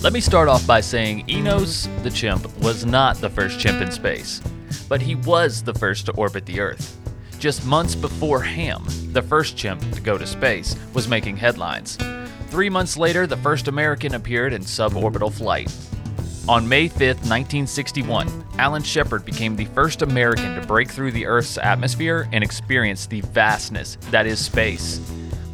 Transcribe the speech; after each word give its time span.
Let 0.00 0.12
me 0.12 0.20
start 0.20 0.48
off 0.48 0.64
by 0.64 0.80
saying 0.80 1.28
Enos 1.28 1.88
the 2.04 2.10
chimp 2.10 2.56
was 2.58 2.86
not 2.86 3.16
the 3.16 3.28
first 3.28 3.58
chimp 3.58 3.82
in 3.82 3.90
space, 3.90 4.40
but 4.88 5.02
he 5.02 5.16
was 5.16 5.60
the 5.60 5.74
first 5.74 6.06
to 6.06 6.12
orbit 6.12 6.46
the 6.46 6.60
Earth. 6.60 6.96
Just 7.40 7.66
months 7.66 7.96
before 7.96 8.40
Ham, 8.40 8.84
the 9.12 9.20
first 9.20 9.56
chimp 9.56 9.80
to 9.92 10.00
go 10.00 10.16
to 10.16 10.24
space, 10.24 10.76
was 10.94 11.08
making 11.08 11.36
headlines. 11.36 11.98
Three 12.46 12.70
months 12.70 12.96
later, 12.96 13.26
the 13.26 13.38
first 13.38 13.66
American 13.66 14.14
appeared 14.14 14.52
in 14.52 14.62
suborbital 14.62 15.32
flight. 15.32 15.76
On 16.48 16.66
May 16.66 16.86
5, 16.86 17.00
1961, 17.00 18.44
Alan 18.56 18.84
Shepard 18.84 19.24
became 19.24 19.56
the 19.56 19.64
first 19.64 20.02
American 20.02 20.54
to 20.60 20.64
break 20.64 20.92
through 20.92 21.10
the 21.10 21.26
Earth's 21.26 21.58
atmosphere 21.58 22.28
and 22.32 22.44
experience 22.44 23.06
the 23.06 23.22
vastness 23.22 23.98
that 24.12 24.26
is 24.26 24.38
space. 24.42 25.00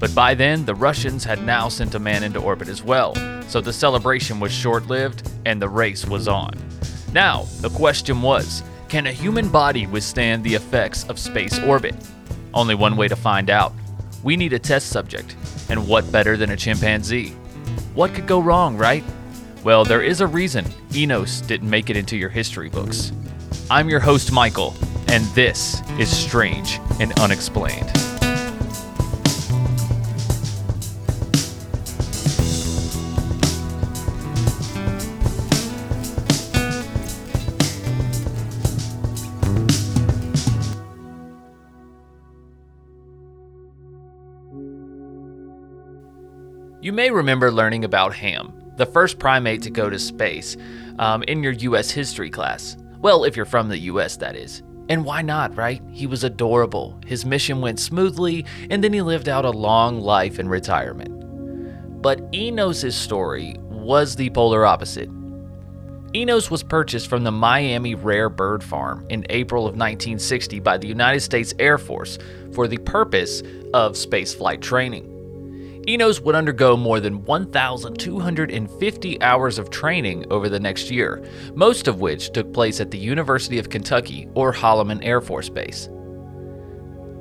But 0.05 0.15
by 0.15 0.35
then, 0.35 0.67
the 0.67 0.75
Russians 0.75 1.25
had 1.25 1.43
now 1.47 1.71
sent 1.71 1.95
a 1.95 1.99
man 1.99 2.25
into 2.25 2.39
orbit 2.39 2.69
as 2.69 2.83
well, 2.83 3.15
so 3.49 3.63
the 3.63 3.73
celebration 3.73 4.39
was 4.39 4.53
short 4.53 4.87
lived 4.87 5.31
and 5.47 5.63
the 5.63 5.69
race 5.71 6.05
was 6.05 6.29
on. 6.29 6.53
Now, 7.15 7.45
the 7.63 7.71
question 7.71 8.21
was 8.21 8.63
can 8.91 9.07
a 9.07 9.13
human 9.13 9.49
body 9.49 9.87
withstand 9.87 10.45
the 10.45 10.57
effects 10.57 11.05
of 11.05 11.19
space 11.19 11.59
orbit? 11.61 11.95
Only 12.53 12.75
one 12.75 12.99
way 12.99 13.09
to 13.09 13.17
find 13.17 13.49
out. 13.49 13.73
We 14.23 14.37
need 14.37 14.53
a 14.53 14.59
test 14.59 14.89
subject, 14.91 15.37
and 15.71 15.89
what 15.89 16.13
better 16.13 16.37
than 16.37 16.51
a 16.51 16.57
chimpanzee? 16.59 17.31
What 17.95 18.13
could 18.13 18.27
go 18.27 18.41
wrong, 18.41 18.77
right? 18.77 19.05
Well, 19.63 19.87
there 19.87 20.03
is 20.03 20.21
a 20.21 20.27
reason 20.27 20.67
Enos 20.95 21.41
didn't 21.41 21.71
make 21.71 21.89
it 21.89 21.97
into 21.97 22.19
your 22.19 22.29
history 22.29 22.69
books. 22.69 23.11
I'm 23.71 23.89
your 23.89 24.01
host, 24.01 24.33
Michael, 24.33 24.75
and 25.09 25.25
this 25.29 25.81
is 25.99 26.15
Strange 26.15 26.79
and 27.01 27.19
Unexplained. 27.21 28.14
You 46.85 46.93
may 46.93 47.11
remember 47.11 47.51
learning 47.51 47.87
about 47.87 48.13
Ham, 48.17 48.53
the 48.77 48.85
first 48.85 49.19
primate 49.19 49.63
to 49.63 49.71
go 49.71 49.89
to 49.89 49.99
space, 49.99 50.55
um, 50.99 51.23
in 51.23 51.43
your 51.43 51.53
US 51.53 51.91
history 51.91 52.29
class. 52.29 52.77
Well, 52.99 53.25
if 53.25 53.37
you're 53.37 53.47
from 53.47 53.71
the 53.71 53.79
US, 53.79 54.19
that 54.19 54.37
is. 54.37 54.63
And 54.91 55.03
why 55.03 55.23
not, 55.23 55.57
right? 55.57 55.81
He 55.91 56.07
was 56.07 56.25
adorable, 56.25 57.01
his 57.07 57.25
mission 57.25 57.63
went 57.63 57.81
smoothly, 57.81 58.45
and 58.69 58.85
then 58.85 58.93
he 58.93 59.01
lived 59.01 59.31
out 59.31 59.47
a 59.47 59.51
long 59.51 60.03
life 60.03 60.39
in 60.39 60.47
retirement. 60.47 62.03
But 62.03 62.21
Enos' 62.35 62.95
story 62.95 63.57
was 63.61 64.15
the 64.15 64.29
polar 64.29 64.67
opposite. 64.67 65.09
Enos 66.15 66.51
was 66.51 66.63
purchased 66.63 67.09
from 67.09 67.25
the 67.25 67.33
Miami 67.33 67.95
Rare 67.95 68.29
Bird 68.29 68.63
Farm 68.63 69.07
in 69.09 69.25
April 69.31 69.63
of 69.63 69.73
1960 69.73 70.61
by 70.61 70.77
the 70.77 70.89
United 70.89 71.21
States 71.21 71.55
Air 71.59 71.79
Force 71.79 72.19
for 72.53 72.69
the 72.69 72.77
purpose 72.77 73.41
of 73.73 73.93
spaceflight 73.93 74.61
training. 74.61 75.14
Enos 75.87 76.21
would 76.21 76.35
undergo 76.35 76.77
more 76.77 76.99
than 77.01 77.25
1,250 77.25 79.23
hours 79.23 79.59
of 79.59 79.71
training 79.71 80.25
over 80.31 80.49
the 80.49 80.61
next 80.61 80.91
year, 80.91 81.23
most 81.55 81.89
of 81.89 82.01
which 82.01 82.33
took 82.33 82.53
place 82.53 82.81
at 82.81 82.91
the 82.91 82.99
University 82.99 83.59
of 83.59 83.69
Kentucky 83.69 84.29
or 84.35 84.53
Holloman 84.53 85.05
Air 85.05 85.21
Force 85.21 85.49
Base. 85.49 85.91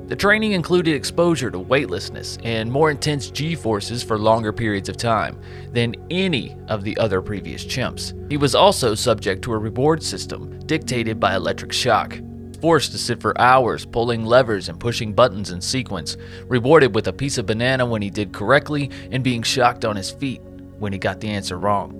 The 0.06 0.16
training 0.16 0.52
included 0.52 0.94
exposure 0.94 1.50
to 1.50 1.58
weightlessness 1.58 2.36
and 2.44 2.70
more 2.70 2.90
intense 2.90 3.30
G 3.30 3.54
forces 3.54 4.02
for 4.02 4.18
longer 4.18 4.52
periods 4.52 4.90
of 4.90 4.98
time 4.98 5.40
than 5.72 5.94
any 6.10 6.56
of 6.68 6.84
the 6.84 6.96
other 6.98 7.22
previous 7.22 7.64
chimps. 7.64 8.12
He 8.30 8.36
was 8.36 8.54
also 8.54 8.94
subject 8.94 9.42
to 9.44 9.54
a 9.54 9.58
reward 9.58 10.02
system 10.02 10.58
dictated 10.66 11.18
by 11.18 11.34
electric 11.34 11.72
shock 11.72 12.18
forced 12.64 12.92
to 12.92 12.98
sit 12.98 13.20
for 13.20 13.38
hours 13.38 13.84
pulling 13.84 14.24
levers 14.24 14.70
and 14.70 14.80
pushing 14.80 15.12
buttons 15.12 15.50
in 15.50 15.60
sequence, 15.60 16.16
rewarded 16.46 16.94
with 16.94 17.06
a 17.06 17.12
piece 17.12 17.36
of 17.36 17.44
banana 17.44 17.84
when 17.84 18.00
he 18.00 18.08
did 18.08 18.32
correctly 18.32 18.90
and 19.10 19.22
being 19.22 19.42
shocked 19.42 19.84
on 19.84 19.96
his 19.96 20.10
feet 20.10 20.40
when 20.78 20.90
he 20.90 20.98
got 20.98 21.20
the 21.20 21.28
answer 21.28 21.58
wrong. 21.58 21.92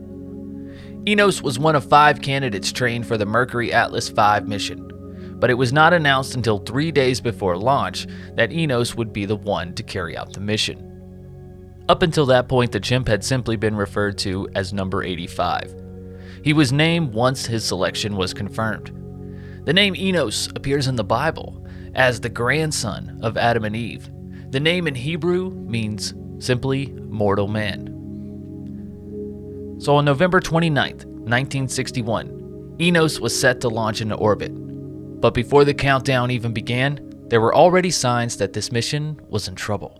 Enos 1.06 1.42
was 1.42 1.58
one 1.58 1.76
of 1.76 1.86
five 1.86 2.22
candidates 2.22 2.72
trained 2.72 3.06
for 3.06 3.19
the 3.19 3.26
Mercury 3.26 3.74
Atlas 3.74 4.08
V 4.08 4.41
mission, 4.47 5.36
but 5.38 5.50
it 5.50 5.58
was 5.58 5.70
not 5.70 5.92
announced 5.92 6.34
until 6.34 6.56
three 6.56 6.91
days 6.91 7.20
before 7.20 7.58
launch 7.58 8.06
that 8.34 8.50
Enos 8.50 8.94
would 8.94 9.12
be 9.12 9.26
the 9.26 9.36
one 9.36 9.74
to 9.74 9.82
carry 9.82 10.16
out 10.16 10.32
the 10.32 10.41
mission. 10.41 10.80
Up 11.91 12.00
until 12.00 12.24
that 12.24 12.48
point, 12.48 12.72
the 12.72 12.80
chimp 12.80 13.06
had 13.06 13.22
simply 13.22 13.56
been 13.56 13.76
referred 13.76 14.16
to 14.20 14.48
as 14.54 14.72
number 14.72 15.03
85. 15.03 15.74
He 16.42 16.54
was 16.54 16.72
named 16.72 17.12
once 17.12 17.44
his 17.44 17.64
selection 17.64 18.16
was 18.16 18.32
confirmed. 18.32 19.03
The 19.64 19.72
name 19.72 19.97
Enos 19.97 20.48
appears 20.48 20.88
in 20.88 20.97
the 20.97 21.04
Bible 21.04 21.66
as 21.94 22.20
the 22.20 22.28
grandson 22.28 23.19
of 23.22 23.38
Adam 23.38 23.64
and 23.64 23.75
Eve. 23.75 24.10
The 24.50 24.60
name 24.60 24.86
in 24.86 24.94
Hebrew 24.94 25.50
means 25.52 26.12
simply 26.38 26.88
mortal 26.88 27.48
man. 27.48 27.88
So 29.80 29.97
on 29.97 30.04
November 30.04 30.41
29th, 30.41 31.06
1961, 31.06 32.76
Enos 32.78 33.20
was 33.20 33.38
set 33.38 33.62
to 33.62 33.70
launch 33.70 34.03
into 34.03 34.16
orbit. 34.16 34.53
But 35.20 35.32
before 35.32 35.64
the 35.64 35.72
countdown 35.72 36.30
even 36.30 36.53
began, 36.53 37.00
there 37.28 37.41
were 37.41 37.54
already 37.54 37.91
signs 37.91 38.36
that 38.36 38.53
this 38.53 38.70
mission 38.70 39.19
was 39.30 39.48
in 39.48 39.54
trouble. 39.54 39.98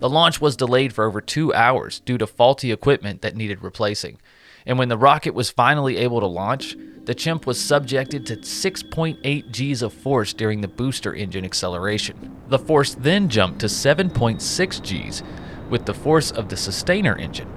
The 0.00 0.10
launch 0.10 0.38
was 0.38 0.56
delayed 0.56 0.92
for 0.92 1.04
over 1.04 1.22
two 1.22 1.54
hours 1.54 2.00
due 2.00 2.18
to 2.18 2.26
faulty 2.26 2.72
equipment 2.72 3.22
that 3.22 3.36
needed 3.36 3.62
replacing, 3.62 4.18
and 4.66 4.78
when 4.78 4.88
the 4.88 4.98
rocket 4.98 5.34
was 5.34 5.50
finally 5.50 5.96
able 5.96 6.20
to 6.20 6.26
launch, 6.26 6.76
the 7.04 7.14
chimp 7.14 7.46
was 7.46 7.60
subjected 7.60 8.26
to 8.26 8.36
6.8 8.36 9.50
Gs 9.50 9.82
of 9.82 9.92
force 9.92 10.32
during 10.32 10.60
the 10.60 10.68
booster 10.68 11.14
engine 11.14 11.44
acceleration. 11.44 12.36
The 12.48 12.58
force 12.58 12.94
then 12.94 13.28
jumped 13.28 13.60
to 13.60 13.66
7.6 13.66 14.80
Gs 14.82 15.22
with 15.70 15.86
the 15.86 15.94
force 15.94 16.30
of 16.30 16.48
the 16.48 16.56
sustainer 16.56 17.16
engine. 17.16 17.48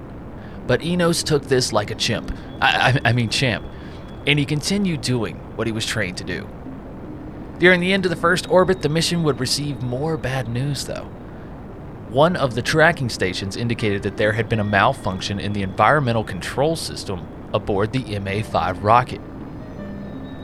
But 0.66 0.82
Enos 0.82 1.22
took 1.22 1.44
this 1.44 1.72
like 1.72 1.90
a 1.90 1.94
chimp. 1.94 2.32
I, 2.60 2.98
I, 3.04 3.10
I 3.10 3.12
mean, 3.12 3.28
champ. 3.28 3.64
And 4.26 4.38
he 4.38 4.46
continued 4.46 5.02
doing 5.02 5.36
what 5.56 5.66
he 5.66 5.72
was 5.72 5.84
trained 5.84 6.16
to 6.18 6.24
do. 6.24 6.48
During 7.58 7.80
the 7.80 7.92
end 7.92 8.06
of 8.06 8.10
the 8.10 8.16
first 8.16 8.48
orbit, 8.50 8.82
the 8.82 8.88
mission 8.88 9.22
would 9.22 9.40
receive 9.40 9.82
more 9.82 10.16
bad 10.16 10.48
news, 10.48 10.86
though. 10.86 11.10
One 12.14 12.36
of 12.36 12.54
the 12.54 12.62
tracking 12.62 13.08
stations 13.08 13.56
indicated 13.56 14.04
that 14.04 14.16
there 14.16 14.30
had 14.30 14.48
been 14.48 14.60
a 14.60 14.64
malfunction 14.64 15.40
in 15.40 15.52
the 15.52 15.62
environmental 15.62 16.22
control 16.22 16.76
system 16.76 17.26
aboard 17.52 17.92
the 17.92 18.20
MA 18.20 18.40
5 18.40 18.84
rocket. 18.84 19.20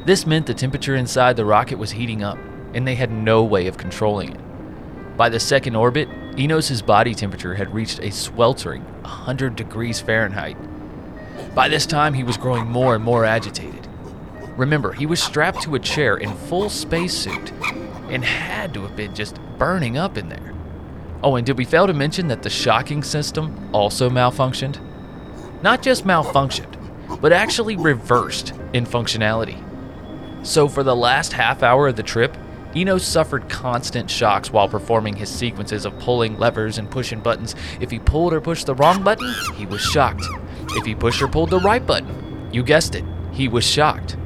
This 0.05 0.27
meant 0.27 0.47
the 0.47 0.55
temperature 0.55 0.97
inside 0.97 1.37
the 1.37 1.45
rocket 1.45 1.79
was 1.79 1.93
heating 1.93 2.25
up, 2.25 2.39
and 2.75 2.89
they 2.89 2.97
had 2.97 3.13
no 3.13 3.45
way 3.45 3.69
of 3.69 3.79
controlling 3.79 4.33
it. 4.33 5.17
By 5.17 5.29
the 5.29 5.39
second 5.39 5.77
orbit, 5.77 6.09
Enos' 6.37 6.83
body 6.83 7.15
temperature 7.15 7.55
had 7.55 7.73
reached 7.73 8.01
a 8.01 8.11
sweltering 8.11 8.83
100 9.03 9.55
degrees 9.55 10.01
Fahrenheit. 10.01 10.57
By 11.55 11.69
this 11.69 11.87
time, 11.87 12.15
he 12.15 12.25
was 12.25 12.37
growing 12.37 12.67
more 12.67 12.97
and 12.97 13.05
more 13.05 13.25
agitated. 13.25 13.87
Remember, 14.57 14.93
he 14.93 15.07
was 15.07 15.23
strapped 15.23 15.63
to 15.63 15.77
a 15.77 15.79
chair 15.79 16.17
in 16.17 16.35
full 16.35 16.69
spacesuit 16.69 17.53
and 18.09 18.25
had 18.25 18.75
to 18.75 18.83
have 18.83 18.97
been 18.97 19.15
just 19.15 19.39
burning 19.57 19.97
up 19.97 20.19
in 20.19 20.31
there. 20.31 20.53
Oh, 21.23 21.37
and 21.37 21.47
did 21.47 21.59
we 21.59 21.65
fail 21.65 21.87
to 21.87 21.93
mention 21.93 22.29
that 22.29 22.43
the 22.43 22.51
shocking 22.51 23.03
system 23.03 23.71
also 23.73 24.09
malfunctioned? 24.09 24.81
Not 25.63 25.83
just 25.83 26.07
malfunctioned, 26.07 27.21
but 27.21 27.33
actually 27.33 27.77
reversed 27.77 28.55
in 28.73 28.87
functionality. 28.87 29.63
So, 30.43 30.69
for 30.69 30.83
the 30.83 30.97
last 30.97 31.35
half 31.35 31.63
hour 31.63 31.89
of 31.89 31.97
the 31.97 32.03
trip, 32.03 32.37
Enos 32.75 33.05
suffered 33.05 33.49
constant 33.49 34.11
shocks 34.11 34.51
while 34.51 34.69
performing 34.69 35.17
his 35.17 35.29
sequences 35.29 35.85
of 35.85 35.99
pulling 35.99 36.39
levers 36.39 36.79
and 36.79 36.91
pushing 36.91 37.21
buttons. 37.21 37.55
If 37.81 37.91
he 37.91 37.99
pulled 37.99 38.33
or 38.33 38.41
pushed 38.41 38.67
the 38.67 38.75
wrong 38.75 39.03
button, 39.03 39.35
he 39.57 39.67
was 39.67 39.83
shocked. 39.83 40.25
If 40.77 40.87
he 40.87 40.95
pushed 40.95 41.21
or 41.21 41.29
pulled 41.29 41.51
the 41.51 41.61
right 41.61 41.85
button, 41.85 42.49
you 42.53 42.63
guessed 42.63 42.95
it, 42.95 43.05
he 43.33 43.49
was 43.49 43.67
shocked. 43.67 44.17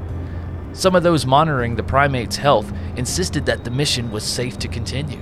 Some 0.75 0.94
of 0.94 1.02
those 1.02 1.26
monitoring 1.26 1.75
the 1.75 1.82
primate's 1.82 2.37
health 2.37 2.73
insisted 2.97 3.47
that 3.47 3.64
the 3.64 3.70
mission 3.70 4.11
was 4.11 4.25
safe 4.25 4.58
to 4.58 4.69
continue. 4.69 5.20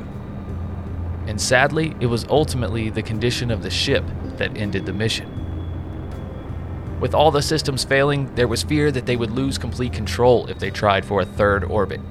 And 1.33 1.41
sadly, 1.41 1.97
it 1.99 2.09
was 2.09 2.27
ultimately 2.29 2.91
the 2.91 3.01
condition 3.01 3.51
of 3.51 3.63
the 3.63 3.71
ship 3.71 4.05
that 4.37 4.55
ended 4.55 4.85
the 4.85 4.93
mission. 4.93 5.31
With 7.01 7.15
all 7.15 7.31
the 7.31 7.41
systems 7.41 7.85
failing, 7.85 8.35
there 8.35 8.47
was 8.47 8.63
fear 8.63 8.93
that 8.93 9.07
they 9.07 9.17
would 9.17 9.31
lose 9.31 9.57
complete 9.57 9.95
control 9.95 10.47
if 10.49 10.59
they 10.59 10.71
tried 10.71 11.07
for 11.07 11.23
a 11.23 11.25
third 11.25 11.65
orbit. 11.65 12.03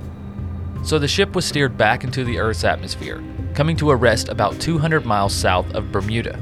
So 0.83 0.97
the 0.97 1.07
ship 1.07 1.35
was 1.35 1.45
steered 1.45 1.77
back 1.77 2.03
into 2.03 2.23
the 2.23 2.39
Earth's 2.39 2.63
atmosphere, 2.63 3.23
coming 3.53 3.77
to 3.77 3.91
a 3.91 3.95
rest 3.95 4.27
about 4.27 4.59
200 4.59 5.05
miles 5.05 5.35
south 5.35 5.71
of 5.75 5.91
Bermuda. 5.91 6.39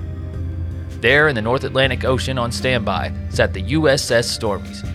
There 1.02 1.28
in 1.28 1.36
the 1.36 1.42
North 1.42 1.66
Atlantic 1.66 2.06
Ocean 2.06 2.38
on 2.38 2.50
standby 2.50 3.14
sat 3.30 3.52
the 3.52 3.74
USS 3.74 4.40
Stormes. 4.40 4.90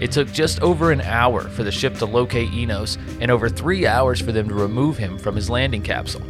It 0.00 0.12
took 0.12 0.32
just 0.32 0.62
over 0.62 0.92
an 0.92 1.02
hour 1.02 1.42
for 1.42 1.62
the 1.62 1.70
ship 1.70 1.96
to 1.96 2.06
locate 2.06 2.54
Enos 2.54 2.96
and 3.20 3.30
over 3.30 3.50
three 3.50 3.86
hours 3.86 4.18
for 4.18 4.32
them 4.32 4.48
to 4.48 4.54
remove 4.54 4.96
him 4.96 5.18
from 5.18 5.36
his 5.36 5.50
landing 5.50 5.82
capsule. 5.82 6.22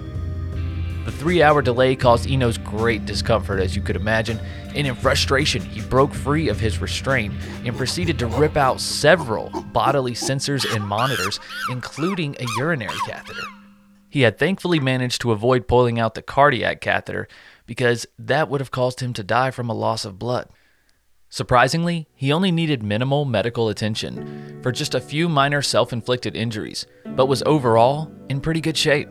The 1.08 1.16
three 1.16 1.42
hour 1.42 1.62
delay 1.62 1.96
caused 1.96 2.28
Enos 2.28 2.58
great 2.58 3.06
discomfort, 3.06 3.60
as 3.60 3.74
you 3.74 3.80
could 3.80 3.96
imagine, 3.96 4.38
and 4.74 4.86
in 4.86 4.94
frustration, 4.94 5.62
he 5.62 5.80
broke 5.80 6.12
free 6.12 6.50
of 6.50 6.60
his 6.60 6.82
restraint 6.82 7.32
and 7.64 7.74
proceeded 7.74 8.18
to 8.18 8.26
rip 8.26 8.58
out 8.58 8.78
several 8.78 9.48
bodily 9.72 10.12
sensors 10.12 10.70
and 10.70 10.86
monitors, 10.86 11.40
including 11.70 12.36
a 12.38 12.44
urinary 12.58 12.98
catheter. 13.06 13.40
He 14.10 14.20
had 14.20 14.38
thankfully 14.38 14.80
managed 14.80 15.22
to 15.22 15.32
avoid 15.32 15.66
pulling 15.66 15.98
out 15.98 16.12
the 16.12 16.20
cardiac 16.20 16.82
catheter 16.82 17.26
because 17.64 18.04
that 18.18 18.50
would 18.50 18.60
have 18.60 18.70
caused 18.70 19.00
him 19.00 19.14
to 19.14 19.24
die 19.24 19.50
from 19.50 19.70
a 19.70 19.74
loss 19.74 20.04
of 20.04 20.18
blood. 20.18 20.50
Surprisingly, 21.30 22.06
he 22.14 22.30
only 22.30 22.52
needed 22.52 22.82
minimal 22.82 23.24
medical 23.24 23.70
attention 23.70 24.60
for 24.62 24.72
just 24.72 24.94
a 24.94 25.00
few 25.00 25.26
minor 25.26 25.62
self 25.62 25.90
inflicted 25.90 26.36
injuries, 26.36 26.84
but 27.06 27.28
was 27.28 27.42
overall 27.46 28.12
in 28.28 28.42
pretty 28.42 28.60
good 28.60 28.76
shape. 28.76 29.08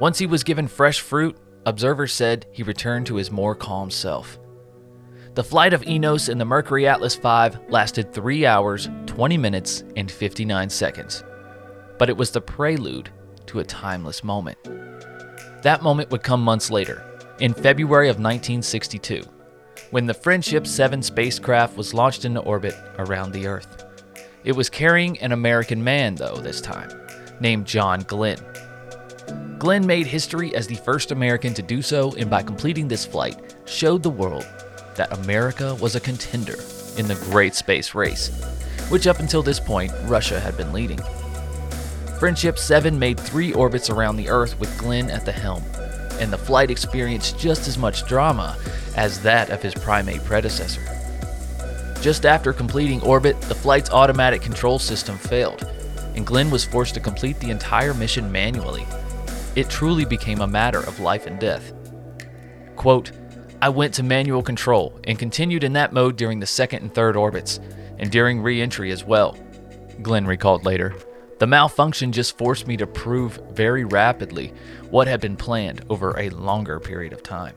Once 0.00 0.18
he 0.18 0.26
was 0.26 0.44
given 0.44 0.68
fresh 0.68 1.00
fruit, 1.00 1.36
observers 1.66 2.12
said 2.12 2.46
he 2.52 2.62
returned 2.62 3.06
to 3.06 3.16
his 3.16 3.30
more 3.30 3.54
calm 3.54 3.90
self. 3.90 4.38
The 5.34 5.44
flight 5.44 5.72
of 5.72 5.86
Enos 5.86 6.28
in 6.28 6.38
the 6.38 6.44
Mercury 6.44 6.86
Atlas 6.86 7.14
V 7.16 7.58
lasted 7.68 8.12
3 8.12 8.46
hours, 8.46 8.88
20 9.06 9.36
minutes, 9.36 9.84
and 9.96 10.10
59 10.10 10.70
seconds. 10.70 11.24
But 11.98 12.08
it 12.08 12.16
was 12.16 12.30
the 12.30 12.40
prelude 12.40 13.10
to 13.46 13.60
a 13.60 13.64
timeless 13.64 14.22
moment. 14.22 14.58
That 15.62 15.82
moment 15.82 16.10
would 16.10 16.22
come 16.22 16.42
months 16.42 16.70
later, 16.70 17.04
in 17.40 17.52
February 17.54 18.08
of 18.08 18.16
1962, 18.16 19.22
when 19.90 20.06
the 20.06 20.14
Friendship 20.14 20.66
7 20.66 21.02
spacecraft 21.02 21.76
was 21.76 21.94
launched 21.94 22.24
into 22.24 22.40
orbit 22.40 22.74
around 22.98 23.32
the 23.32 23.46
Earth. 23.46 23.84
It 24.44 24.52
was 24.52 24.70
carrying 24.70 25.18
an 25.18 25.32
American 25.32 25.82
man, 25.82 26.14
though, 26.14 26.36
this 26.36 26.60
time, 26.60 26.90
named 27.40 27.66
John 27.66 28.02
Glenn. 28.02 28.38
Glenn 29.58 29.86
made 29.86 30.06
history 30.06 30.54
as 30.54 30.66
the 30.66 30.76
first 30.76 31.10
American 31.10 31.52
to 31.54 31.62
do 31.62 31.82
so, 31.82 32.14
and 32.14 32.30
by 32.30 32.42
completing 32.42 32.86
this 32.86 33.04
flight, 33.04 33.56
showed 33.66 34.02
the 34.02 34.10
world 34.10 34.46
that 34.94 35.12
America 35.12 35.74
was 35.76 35.96
a 35.96 36.00
contender 36.00 36.56
in 36.96 37.08
the 37.08 37.18
great 37.30 37.54
space 37.54 37.94
race, 37.94 38.28
which 38.88 39.06
up 39.06 39.18
until 39.18 39.42
this 39.42 39.60
point, 39.60 39.92
Russia 40.04 40.38
had 40.38 40.56
been 40.56 40.72
leading. 40.72 41.00
Friendship 42.18 42.58
7 42.58 42.98
made 42.98 43.18
three 43.18 43.52
orbits 43.52 43.90
around 43.90 44.16
the 44.16 44.28
Earth 44.28 44.58
with 44.58 44.76
Glenn 44.78 45.10
at 45.10 45.24
the 45.24 45.32
helm, 45.32 45.62
and 46.20 46.32
the 46.32 46.38
flight 46.38 46.70
experienced 46.70 47.38
just 47.38 47.68
as 47.68 47.78
much 47.78 48.06
drama 48.06 48.56
as 48.96 49.20
that 49.22 49.50
of 49.50 49.62
his 49.62 49.74
primate 49.74 50.24
predecessor. 50.24 50.82
Just 52.00 52.26
after 52.26 52.52
completing 52.52 53.00
orbit, 53.02 53.40
the 53.42 53.54
flight's 53.54 53.90
automatic 53.90 54.42
control 54.42 54.78
system 54.78 55.16
failed, 55.18 55.64
and 56.14 56.26
Glenn 56.26 56.50
was 56.50 56.64
forced 56.64 56.94
to 56.94 57.00
complete 57.00 57.38
the 57.40 57.50
entire 57.50 57.94
mission 57.94 58.30
manually. 58.30 58.86
It 59.58 59.68
truly 59.68 60.04
became 60.04 60.40
a 60.40 60.46
matter 60.46 60.78
of 60.78 61.00
life 61.00 61.26
and 61.26 61.36
death. 61.40 61.72
Quote, 62.76 63.10
I 63.60 63.68
went 63.70 63.92
to 63.94 64.04
manual 64.04 64.40
control 64.40 65.00
and 65.02 65.18
continued 65.18 65.64
in 65.64 65.72
that 65.72 65.92
mode 65.92 66.14
during 66.14 66.38
the 66.38 66.46
second 66.46 66.82
and 66.82 66.94
third 66.94 67.16
orbits, 67.16 67.58
and 67.98 68.08
during 68.08 68.40
re 68.40 68.62
entry 68.62 68.92
as 68.92 69.02
well, 69.02 69.36
Glenn 70.00 70.28
recalled 70.28 70.64
later. 70.64 70.94
The 71.40 71.48
malfunction 71.48 72.12
just 72.12 72.38
forced 72.38 72.68
me 72.68 72.76
to 72.76 72.86
prove 72.86 73.40
very 73.50 73.84
rapidly 73.84 74.54
what 74.90 75.08
had 75.08 75.20
been 75.20 75.34
planned 75.34 75.84
over 75.90 76.16
a 76.16 76.30
longer 76.30 76.78
period 76.78 77.12
of 77.12 77.24
time. 77.24 77.56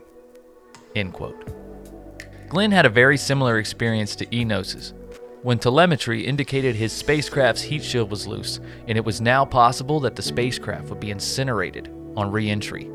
End 0.96 1.12
quote. 1.12 1.48
Glenn 2.48 2.72
had 2.72 2.84
a 2.84 2.88
very 2.90 3.16
similar 3.16 3.60
experience 3.60 4.16
to 4.16 4.26
Enos's, 4.34 4.92
when 5.42 5.58
telemetry 5.58 6.24
indicated 6.24 6.76
his 6.76 6.92
spacecraft's 6.92 7.62
heat 7.62 7.82
shield 7.82 8.10
was 8.10 8.26
loose, 8.28 8.60
and 8.86 8.96
it 8.96 9.04
was 9.04 9.20
now 9.20 9.44
possible 9.44 9.98
that 10.00 10.14
the 10.14 10.22
spacecraft 10.22 10.88
would 10.88 11.00
be 11.00 11.10
incinerated 11.10 11.92
on 12.16 12.30
re 12.30 12.48
entry. 12.48 12.88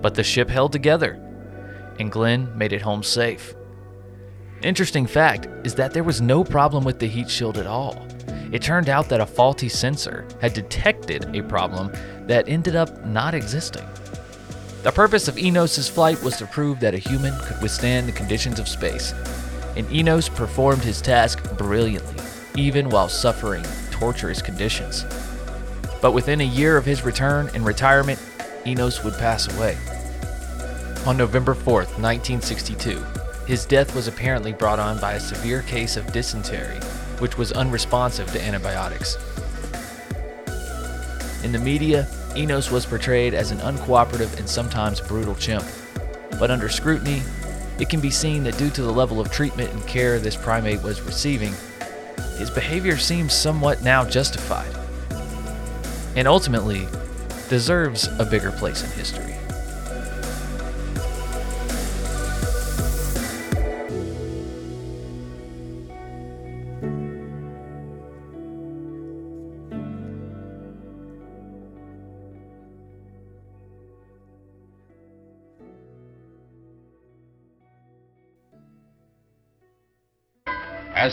But 0.00 0.14
the 0.14 0.22
ship 0.22 0.48
held 0.48 0.70
together, 0.70 1.20
and 1.98 2.12
Glenn 2.12 2.56
made 2.56 2.72
it 2.72 2.82
home 2.82 3.02
safe. 3.02 3.54
Interesting 4.62 5.06
fact 5.06 5.48
is 5.66 5.74
that 5.74 5.92
there 5.92 6.04
was 6.04 6.20
no 6.20 6.44
problem 6.44 6.84
with 6.84 7.00
the 7.00 7.08
heat 7.08 7.28
shield 7.28 7.58
at 7.58 7.66
all. 7.66 8.06
It 8.52 8.62
turned 8.62 8.88
out 8.88 9.08
that 9.08 9.20
a 9.20 9.26
faulty 9.26 9.68
sensor 9.68 10.26
had 10.40 10.54
detected 10.54 11.34
a 11.34 11.42
problem 11.42 11.90
that 12.26 12.48
ended 12.48 12.76
up 12.76 13.04
not 13.04 13.34
existing. 13.34 13.86
The 14.84 14.92
purpose 14.92 15.26
of 15.26 15.38
Enos's 15.38 15.88
flight 15.88 16.22
was 16.22 16.36
to 16.36 16.46
prove 16.46 16.78
that 16.80 16.94
a 16.94 16.98
human 16.98 17.34
could 17.40 17.60
withstand 17.60 18.06
the 18.06 18.12
conditions 18.12 18.60
of 18.60 18.68
space, 18.68 19.12
and 19.76 19.90
Enos 19.92 20.28
performed 20.28 20.82
his 20.82 21.00
task 21.00 21.33
brilliantly, 21.54 22.22
even 22.56 22.88
while 22.90 23.08
suffering 23.08 23.64
torturous 23.90 24.42
conditions. 24.42 25.04
But 26.02 26.12
within 26.12 26.40
a 26.40 26.44
year 26.44 26.76
of 26.76 26.84
his 26.84 27.04
return 27.04 27.50
and 27.54 27.64
retirement, 27.64 28.20
Enos 28.66 29.02
would 29.04 29.14
pass 29.14 29.52
away. 29.56 29.78
On 31.06 31.16
November 31.16 31.54
4th, 31.54 31.98
1962, 31.98 33.04
his 33.46 33.66
death 33.66 33.94
was 33.94 34.08
apparently 34.08 34.52
brought 34.52 34.78
on 34.78 35.00
by 35.00 35.14
a 35.14 35.20
severe 35.20 35.62
case 35.62 35.96
of 35.96 36.12
dysentery 36.12 36.78
which 37.18 37.38
was 37.38 37.52
unresponsive 37.52 38.30
to 38.32 38.42
antibiotics. 38.42 39.16
In 41.42 41.52
the 41.52 41.58
media, 41.58 42.08
Enos 42.36 42.70
was 42.70 42.86
portrayed 42.86 43.34
as 43.34 43.50
an 43.50 43.58
uncooperative 43.58 44.38
and 44.38 44.48
sometimes 44.48 45.00
brutal 45.00 45.34
chimp. 45.34 45.64
But 46.38 46.50
under 46.50 46.68
scrutiny, 46.68 47.22
it 47.78 47.88
can 47.88 48.00
be 48.00 48.10
seen 48.10 48.44
that 48.44 48.56
due 48.56 48.70
to 48.70 48.82
the 48.82 48.92
level 48.92 49.20
of 49.20 49.30
treatment 49.30 49.72
and 49.72 49.86
care 49.86 50.18
this 50.18 50.36
primate 50.36 50.82
was 50.82 51.00
receiving, 51.02 51.54
his 52.38 52.50
behavior 52.50 52.96
seems 52.96 53.32
somewhat 53.32 53.82
now 53.82 54.04
justified, 54.04 54.74
and 56.16 56.28
ultimately 56.28 56.86
deserves 57.48 58.08
a 58.18 58.24
bigger 58.24 58.52
place 58.52 58.82
in 58.82 58.90
history. 58.90 59.33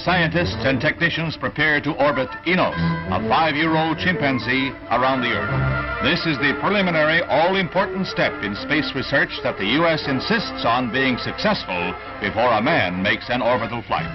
Scientists 0.03 0.65
and 0.65 0.81
technicians 0.81 1.37
prepare 1.37 1.79
to 1.81 1.93
orbit 1.93 2.29
Enos, 2.47 2.75
a 3.13 3.19
five-year-old 3.29 3.97
chimpanzee, 3.97 4.73
around 4.89 5.21
the 5.21 5.29
Earth. 5.29 5.53
This 6.01 6.25
is 6.25 6.37
the 6.41 6.57
preliminary, 6.59 7.21
all-important 7.29 8.07
step 8.07 8.33
in 8.43 8.55
space 8.55 8.89
research 8.95 9.29
that 9.43 9.57
the 9.57 9.77
U.S. 9.81 10.05
insists 10.07 10.65
on 10.65 10.91
being 10.91 11.17
successful 11.17 11.93
before 12.19 12.49
a 12.57 12.61
man 12.61 13.01
makes 13.01 13.29
an 13.29 13.41
orbital 13.41 13.83
flight. 13.85 14.09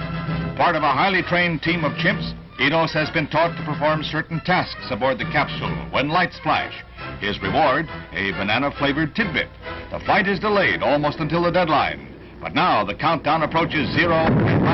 Part 0.57 0.75
of 0.75 0.83
a 0.83 0.93
highly 0.93 1.23
trained 1.23 1.63
team 1.63 1.85
of 1.85 1.93
chimps, 2.03 2.35
Enos 2.59 2.93
has 2.93 3.11
been 3.11 3.29
taught 3.29 3.57
to 3.57 3.65
perform 3.65 4.03
certain 4.03 4.41
tasks 4.41 4.91
aboard 4.91 5.19
the 5.19 5.31
capsule 5.31 5.71
when 5.93 6.09
lights 6.09 6.39
flash. 6.43 6.75
His 7.21 7.41
reward, 7.43 7.87
a 8.13 8.33
banana-flavored 8.33 9.15
tidbit. 9.15 9.49
The 9.93 10.01
flight 10.05 10.27
is 10.27 10.41
delayed 10.41 10.83
almost 10.83 11.21
until 11.21 11.45
the 11.45 11.53
deadline. 11.53 12.13
But 12.41 12.55
now 12.55 12.85
the 12.85 12.95
countdown 12.95 13.43
approaches 13.43 13.95
zero. 13.95 14.66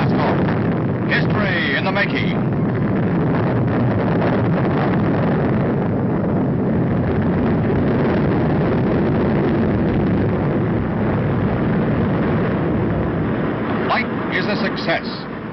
History 1.13 1.77
in 1.77 1.85
the 1.85 1.93
making. 1.93 2.33
Flight 13.85 14.09
is 14.33 14.49
a 14.49 14.57
success, 14.57 15.05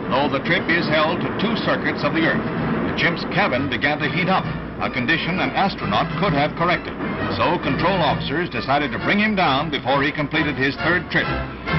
though 0.07 0.31
the 0.31 0.39
trip 0.47 0.63
is 0.69 0.87
held 0.87 1.19
to 1.19 1.27
two 1.43 1.51
circuits 1.67 2.05
of 2.07 2.13
the 2.13 2.23
Earth. 2.23 2.39
The 2.87 2.95
chimp's 2.95 3.25
cabin 3.35 3.69
began 3.69 3.99
to 3.99 4.07
heat 4.07 4.29
up, 4.29 4.45
a 4.79 4.89
condition 4.89 5.41
an 5.41 5.51
astronaut 5.51 6.07
could 6.23 6.31
have 6.31 6.55
corrected. 6.55 6.95
So 7.35 7.59
control 7.59 7.99
officers 7.99 8.49
decided 8.49 8.93
to 8.93 8.99
bring 8.99 9.19
him 9.19 9.35
down 9.35 9.71
before 9.71 10.01
he 10.03 10.13
completed 10.13 10.55
his 10.55 10.77
third 10.77 11.11
trip. 11.11 11.27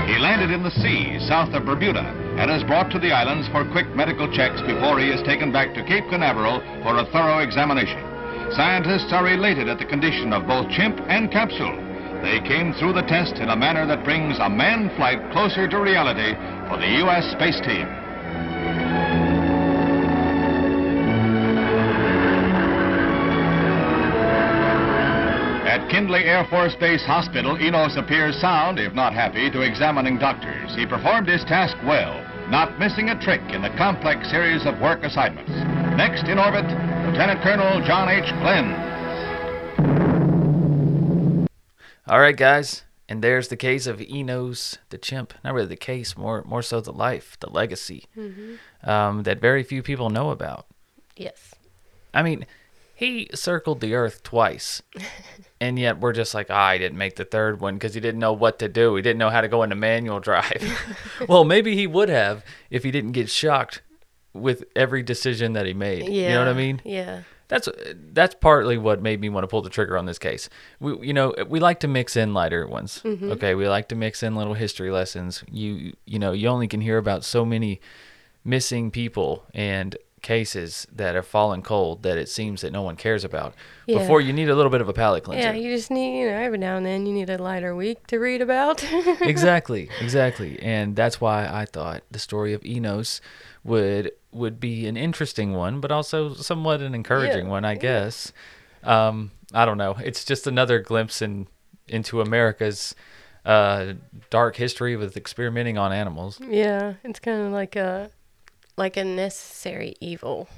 He 0.04 0.20
landed 0.20 0.50
in 0.50 0.62
the 0.62 0.70
sea 0.70 1.16
south 1.26 1.54
of 1.54 1.64
Bermuda 1.64 2.19
and 2.38 2.50
is 2.50 2.62
brought 2.64 2.90
to 2.90 2.98
the 2.98 3.12
islands 3.12 3.48
for 3.48 3.64
quick 3.70 3.88
medical 3.94 4.30
checks 4.30 4.60
before 4.62 4.98
he 5.00 5.08
is 5.08 5.22
taken 5.22 5.50
back 5.50 5.74
to 5.74 5.84
Cape 5.84 6.04
Canaveral 6.10 6.60
for 6.82 6.98
a 6.98 7.06
thorough 7.10 7.40
examination. 7.40 8.00
Scientists 8.52 9.12
are 9.12 9.30
elated 9.30 9.68
at 9.68 9.78
the 9.78 9.86
condition 9.86 10.32
of 10.32 10.46
both 10.46 10.68
chimp 10.70 10.98
and 11.08 11.30
capsule. 11.30 11.74
They 12.22 12.40
came 12.44 12.74
through 12.74 12.94
the 12.94 13.06
test 13.08 13.36
in 13.40 13.48
a 13.48 13.56
manner 13.56 13.86
that 13.86 14.04
brings 14.04 14.38
a 14.38 14.50
manned 14.50 14.92
flight 14.96 15.18
closer 15.32 15.68
to 15.68 15.80
reality 15.80 16.34
for 16.68 16.76
the 16.76 17.00
U.S. 17.06 17.30
space 17.32 17.60
team. 17.64 17.88
Kindley 25.90 26.22
Air 26.22 26.46
Force 26.48 26.76
Base 26.78 27.02
Hospital, 27.04 27.60
Enos 27.60 27.96
appears 27.96 28.40
sound, 28.40 28.78
if 28.78 28.92
not 28.94 29.12
happy, 29.12 29.50
to 29.50 29.62
examining 29.62 30.18
doctors. 30.18 30.72
He 30.76 30.86
performed 30.86 31.28
his 31.28 31.42
task 31.46 31.76
well, 31.84 32.14
not 32.48 32.78
missing 32.78 33.08
a 33.08 33.20
trick 33.20 33.40
in 33.50 33.60
the 33.60 33.74
complex 33.76 34.30
series 34.30 34.64
of 34.66 34.80
work 34.80 35.02
assignments. 35.02 35.50
Next 35.98 36.28
in 36.28 36.38
orbit, 36.38 36.64
Lieutenant 36.64 37.42
Colonel 37.42 37.84
John 37.84 38.08
H. 38.08 38.30
Glenn. 38.38 38.70
All 42.06 42.20
right, 42.20 42.36
guys. 42.36 42.84
And 43.08 43.20
there's 43.20 43.48
the 43.48 43.56
case 43.56 43.88
of 43.88 44.00
Enos 44.00 44.78
the 44.90 44.98
chimp. 44.98 45.34
Not 45.42 45.54
really 45.54 45.66
the 45.66 45.74
case, 45.74 46.16
more 46.16 46.44
more 46.44 46.62
so 46.62 46.80
the 46.80 46.92
life, 46.92 47.36
the 47.40 47.50
legacy 47.50 48.04
um, 48.84 49.24
that 49.24 49.40
very 49.40 49.64
few 49.64 49.82
people 49.82 50.08
know 50.08 50.30
about. 50.30 50.66
Yes. 51.16 51.52
I 52.14 52.22
mean, 52.22 52.46
he 53.00 53.30
circled 53.32 53.80
the 53.80 53.94
Earth 53.94 54.22
twice, 54.22 54.82
and 55.60 55.78
yet 55.78 56.00
we're 56.00 56.12
just 56.12 56.34
like, 56.34 56.50
ah, 56.50 56.72
he 56.74 56.78
didn't 56.78 56.98
make 56.98 57.16
the 57.16 57.24
third 57.24 57.58
one 57.58 57.76
because 57.76 57.94
he 57.94 58.00
didn't 58.00 58.20
know 58.20 58.34
what 58.34 58.58
to 58.58 58.68
do. 58.68 58.94
He 58.94 59.00
didn't 59.00 59.18
know 59.18 59.30
how 59.30 59.40
to 59.40 59.48
go 59.48 59.62
into 59.62 59.74
manual 59.74 60.20
drive. 60.28 60.62
well, 61.28 61.44
maybe 61.44 61.74
he 61.74 61.86
would 61.86 62.10
have 62.10 62.44
if 62.68 62.84
he 62.84 62.90
didn't 62.90 63.12
get 63.12 63.30
shocked 63.30 63.80
with 64.34 64.64
every 64.76 65.02
decision 65.02 65.54
that 65.54 65.64
he 65.64 65.72
made. 65.72 66.10
Yeah. 66.10 66.28
You 66.28 66.28
know 66.34 66.38
what 66.40 66.48
I 66.48 66.52
mean? 66.52 66.82
Yeah. 66.84 67.22
That's 67.48 67.70
that's 68.12 68.34
partly 68.34 68.76
what 68.76 69.00
made 69.00 69.18
me 69.18 69.30
want 69.30 69.44
to 69.44 69.48
pull 69.48 69.62
the 69.62 69.70
trigger 69.70 69.96
on 69.96 70.04
this 70.04 70.18
case. 70.18 70.50
We, 70.78 71.08
you 71.08 71.14
know, 71.14 71.34
we 71.48 71.58
like 71.58 71.80
to 71.80 71.88
mix 71.88 72.16
in 72.16 72.34
lighter 72.34 72.66
ones. 72.66 73.02
Okay, 73.04 73.56
we 73.56 73.66
like 73.66 73.88
to 73.88 73.96
mix 73.96 74.22
in 74.22 74.36
little 74.36 74.54
history 74.54 74.90
lessons. 74.92 75.42
You 75.50 75.94
you 76.04 76.18
know, 76.18 76.30
you 76.30 76.46
only 76.48 76.68
can 76.68 76.80
hear 76.80 76.98
about 76.98 77.24
so 77.24 77.44
many 77.44 77.80
missing 78.44 78.90
people 78.90 79.44
and 79.52 79.96
cases 80.22 80.86
that 80.94 81.14
have 81.14 81.26
fallen 81.26 81.62
cold 81.62 82.02
that 82.02 82.18
it 82.18 82.28
seems 82.28 82.60
that 82.60 82.72
no 82.72 82.82
one 82.82 82.96
cares 82.96 83.24
about. 83.24 83.54
Yeah. 83.86 83.98
Before 83.98 84.20
you 84.20 84.32
need 84.32 84.48
a 84.48 84.54
little 84.54 84.70
bit 84.70 84.80
of 84.80 84.88
a 84.88 84.92
palate 84.92 85.24
cleanser. 85.24 85.48
Yeah, 85.48 85.52
you 85.54 85.74
just 85.74 85.90
need, 85.90 86.20
you 86.20 86.26
know, 86.26 86.36
every 86.36 86.58
now 86.58 86.76
and 86.76 86.84
then 86.84 87.06
you 87.06 87.12
need 87.12 87.30
a 87.30 87.38
lighter 87.38 87.74
week 87.74 88.06
to 88.08 88.18
read 88.18 88.42
about. 88.42 88.84
exactly, 89.20 89.88
exactly. 90.00 90.60
And 90.62 90.94
that's 90.94 91.20
why 91.20 91.46
I 91.46 91.64
thought 91.64 92.02
the 92.10 92.18
story 92.18 92.52
of 92.52 92.64
Enos 92.64 93.20
would 93.64 94.12
would 94.32 94.60
be 94.60 94.86
an 94.86 94.96
interesting 94.96 95.54
one, 95.54 95.80
but 95.80 95.90
also 95.90 96.34
somewhat 96.34 96.80
an 96.80 96.94
encouraging 96.94 97.46
Yeah, 97.46 97.50
one, 97.50 97.64
I 97.64 97.74
guess. 97.74 98.32
Um, 98.84 99.32
I 99.52 99.64
don't 99.64 99.78
know. 99.78 99.96
It's 100.02 100.24
just 100.24 100.46
another 100.46 100.78
glimpse 100.78 101.20
in 101.20 101.46
into 101.88 102.20
America's 102.20 102.94
uh, 103.44 103.94
dark 104.28 104.54
history 104.56 104.94
with 104.96 105.16
experimenting 105.16 105.78
on 105.78 105.92
animals. 105.92 106.38
yeah, 106.46 106.94
it's 107.02 107.18
kind 107.18 107.40
of 107.42 107.52
like 107.52 107.74
a 107.74 108.10
like 108.76 108.96
a 108.96 109.04
necessary 109.04 109.94
evil. 110.00 110.48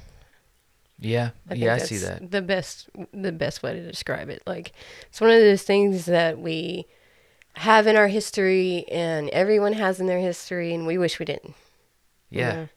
Yeah, 0.99 1.31
I 1.49 1.55
yeah, 1.55 1.73
I 1.75 1.77
see 1.79 1.97
that. 1.97 2.31
The 2.31 2.41
best 2.41 2.89
the 3.13 3.31
best 3.31 3.61
way 3.63 3.73
to 3.73 3.85
describe 3.85 4.29
it. 4.29 4.41
Like 4.45 4.71
it's 5.09 5.19
one 5.19 5.31
of 5.31 5.39
those 5.39 5.63
things 5.63 6.05
that 6.05 6.39
we 6.39 6.85
have 7.55 7.87
in 7.87 7.95
our 7.95 8.07
history 8.07 8.85
and 8.89 9.29
everyone 9.29 9.73
has 9.73 9.99
in 9.99 10.07
their 10.07 10.19
history 10.19 10.73
and 10.73 10.87
we 10.87 10.97
wish 10.97 11.19
we 11.19 11.25
didn't. 11.25 11.53
you 12.29 12.39
Yeah, 12.41 12.67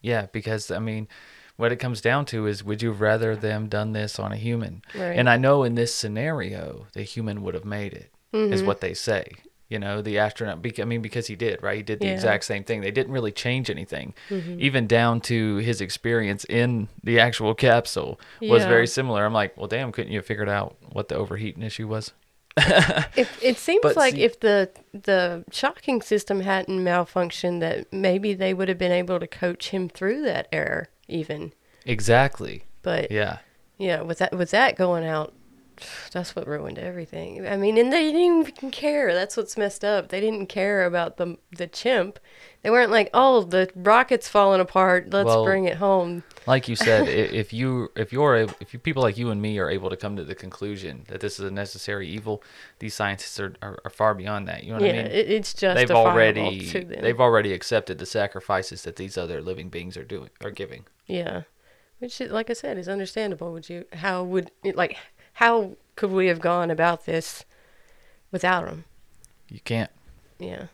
yeah, 0.00 0.26
because 0.32 0.70
I 0.70 0.78
mean, 0.78 1.08
what 1.56 1.72
it 1.72 1.76
comes 1.76 2.00
down 2.00 2.24
to 2.26 2.46
is, 2.46 2.62
would 2.62 2.80
you 2.82 2.92
rather 2.92 3.34
them 3.34 3.68
done 3.68 3.92
this 3.92 4.18
on 4.18 4.32
a 4.32 4.36
human? 4.36 4.82
Right. 4.94 5.18
And 5.18 5.28
I 5.28 5.36
know 5.36 5.64
in 5.64 5.74
this 5.74 5.94
scenario, 5.94 6.86
the 6.92 7.02
human 7.02 7.42
would 7.42 7.54
have 7.54 7.64
made 7.64 7.92
it, 7.92 8.12
is 8.32 8.60
Mm-hmm. 8.60 8.66
what 8.66 8.80
they 8.80 8.94
say. 8.94 9.24
You 9.68 9.78
know, 9.78 10.00
the 10.00 10.18
astronaut. 10.18 10.64
I 10.80 10.84
mean, 10.84 11.02
because 11.02 11.26
he 11.26 11.36
did, 11.36 11.62
right? 11.62 11.76
He 11.76 11.82
did 11.82 12.00
the 12.00 12.06
Yeah. 12.06 12.12
Mm-hmm. 12.12 12.16
exact 12.16 12.44
same 12.44 12.64
thing. 12.64 12.80
They 12.80 12.90
didn't 12.90 13.12
really 13.12 13.32
change 13.32 13.68
anything, 13.68 14.14
even 14.30 14.86
down 14.86 15.20
to 15.22 15.56
his 15.56 15.80
experience 15.82 16.44
in 16.46 16.88
the 17.04 17.20
actual 17.20 17.54
capsule 17.54 18.18
was 18.40 18.62
Yeah. 18.62 18.68
very 18.68 18.86
similar. 18.86 19.26
I'm 19.26 19.34
like, 19.34 19.56
well, 19.58 19.66
damn, 19.66 19.92
couldn't 19.92 20.10
you 20.12 20.18
have 20.20 20.26
figured 20.26 20.48
out 20.48 20.76
what 20.92 21.08
the 21.08 21.16
overheating 21.16 21.62
issue 21.62 21.86
was? 21.86 22.12
It, 23.16 23.28
it 23.42 23.56
seems 23.58 23.82
But 23.82 23.94
like 23.96 24.14
see- 24.14 24.22
if 24.24 24.40
the 24.40 24.70
the 24.92 25.44
shocking 25.52 26.02
system 26.02 26.40
hadn't 26.40 26.80
malfunctioned, 26.82 27.60
that 27.60 27.92
maybe 27.92 28.34
they 28.34 28.52
would 28.54 28.68
have 28.68 28.78
been 28.78 28.90
able 28.90 29.20
to 29.20 29.26
coach 29.28 29.68
him 29.68 29.88
through 29.88 30.22
that 30.22 30.48
error, 30.50 30.88
even. 31.06 31.52
Exactly. 31.86 32.64
But 32.82 33.10
yeah, 33.12 33.38
Yeah. 33.76 34.00
with 34.02 34.18
that 34.18 34.34
with 34.36 34.50
that 34.50 34.76
going 34.76 35.04
out, 35.04 35.34
that's 36.12 36.34
what 36.36 36.46
ruined 36.46 36.78
everything. 36.78 37.46
I 37.46 37.56
mean, 37.56 37.76
and 37.78 37.92
they 37.92 38.12
didn't 38.12 38.48
even 38.48 38.70
care. 38.70 39.14
That's 39.14 39.36
what's 39.36 39.56
messed 39.56 39.84
up. 39.84 40.08
They 40.08 40.20
didn't 40.20 40.46
care 40.46 40.84
about 40.84 41.16
the 41.16 41.36
the 41.56 41.66
chimp. 41.66 42.18
They 42.62 42.70
weren't 42.70 42.90
like, 42.90 43.08
oh, 43.14 43.42
the 43.44 43.70
rocket's 43.76 44.28
falling 44.28 44.60
apart. 44.60 45.10
Let's 45.12 45.26
Well, 45.26 45.44
bring 45.44 45.64
it 45.66 45.76
home. 45.76 46.24
like 46.46 46.68
you 46.68 46.74
said, 46.76 47.06
if 47.08 47.52
you 47.52 47.90
if 47.96 48.12
you're 48.12 48.36
a- 48.36 48.54
if 48.60 48.72
you 48.72 48.78
people 48.80 49.02
like 49.02 49.16
you 49.16 49.30
and 49.30 49.40
me 49.40 49.58
are 49.58 49.70
able 49.70 49.90
to 49.90 49.96
come 49.96 50.16
to 50.16 50.24
the 50.24 50.34
conclusion 50.34 51.04
that 51.08 51.20
this 51.20 51.38
is 51.38 51.44
a 51.46 51.50
necessary 51.50 52.08
evil, 52.08 52.42
these 52.80 52.94
scientists 52.94 53.38
are, 53.38 53.54
are, 53.62 53.78
are 53.84 53.90
far 53.90 54.14
beyond 54.14 54.48
that. 54.48 54.64
You 54.64 54.70
know 54.72 54.78
what 54.80 54.86
yeah, 54.86 55.00
I 55.00 55.02
mean? 55.04 55.06
it, 55.12 55.30
it's 55.30 55.54
just 55.54 55.76
they've 55.76 55.90
already 55.90 56.68
they've 56.70 57.20
already 57.20 57.52
accepted 57.52 57.98
the 57.98 58.06
sacrifices 58.06 58.82
that 58.82 58.96
these 58.96 59.16
other 59.16 59.40
living 59.40 59.68
beings 59.68 59.96
are 59.96 60.04
doing 60.04 60.30
are 60.42 60.50
giving. 60.50 60.84
Yeah, 61.06 61.42
which, 62.00 62.20
like 62.20 62.50
I 62.50 62.52
said, 62.54 62.76
is 62.78 62.88
understandable. 62.88 63.52
Would 63.52 63.68
you? 63.68 63.84
How 63.92 64.22
would 64.24 64.50
it, 64.64 64.76
like? 64.76 64.96
How 65.38 65.76
could 65.94 66.10
we 66.10 66.26
have 66.26 66.40
gone 66.40 66.68
about 66.70 67.06
this 67.06 67.44
without 68.32 68.66
them? 68.66 68.84
You 69.48 69.60
can't. 69.60 69.90
Yeah, 70.40 70.66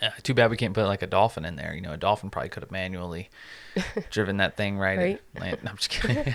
Uh, 0.00 0.10
too 0.22 0.32
bad 0.34 0.50
we 0.50 0.56
can't 0.56 0.74
put 0.74 0.86
like 0.86 1.02
a 1.02 1.06
dolphin 1.08 1.44
in 1.44 1.56
there. 1.56 1.74
You 1.74 1.80
know, 1.80 1.92
a 1.92 1.96
dolphin 1.96 2.30
probably 2.30 2.48
could 2.50 2.62
have 2.62 2.70
manually 2.70 3.28
driven 4.10 4.36
that 4.38 4.56
thing 4.56 4.78
right. 4.78 4.98
Right. 4.98 5.20
Land. 5.40 5.58
No, 5.64 5.70
I'm 5.70 5.76
just 5.76 5.90
kidding. 5.90 6.34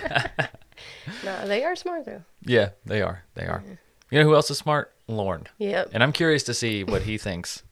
no, 1.24 1.46
they 1.48 1.64
are 1.64 1.76
smart 1.76 2.04
though. 2.04 2.22
yeah, 2.44 2.70
they 2.84 3.00
are. 3.02 3.24
They 3.34 3.44
are. 3.46 3.62
You 4.10 4.18
know 4.18 4.24
who 4.24 4.34
else 4.34 4.50
is 4.50 4.58
smart? 4.58 4.92
Lauren. 5.08 5.46
Yep. 5.58 5.90
And 5.92 6.02
I'm 6.02 6.12
curious 6.12 6.42
to 6.44 6.54
see 6.54 6.84
what 6.84 7.02
he 7.02 7.16
thinks 7.18 7.62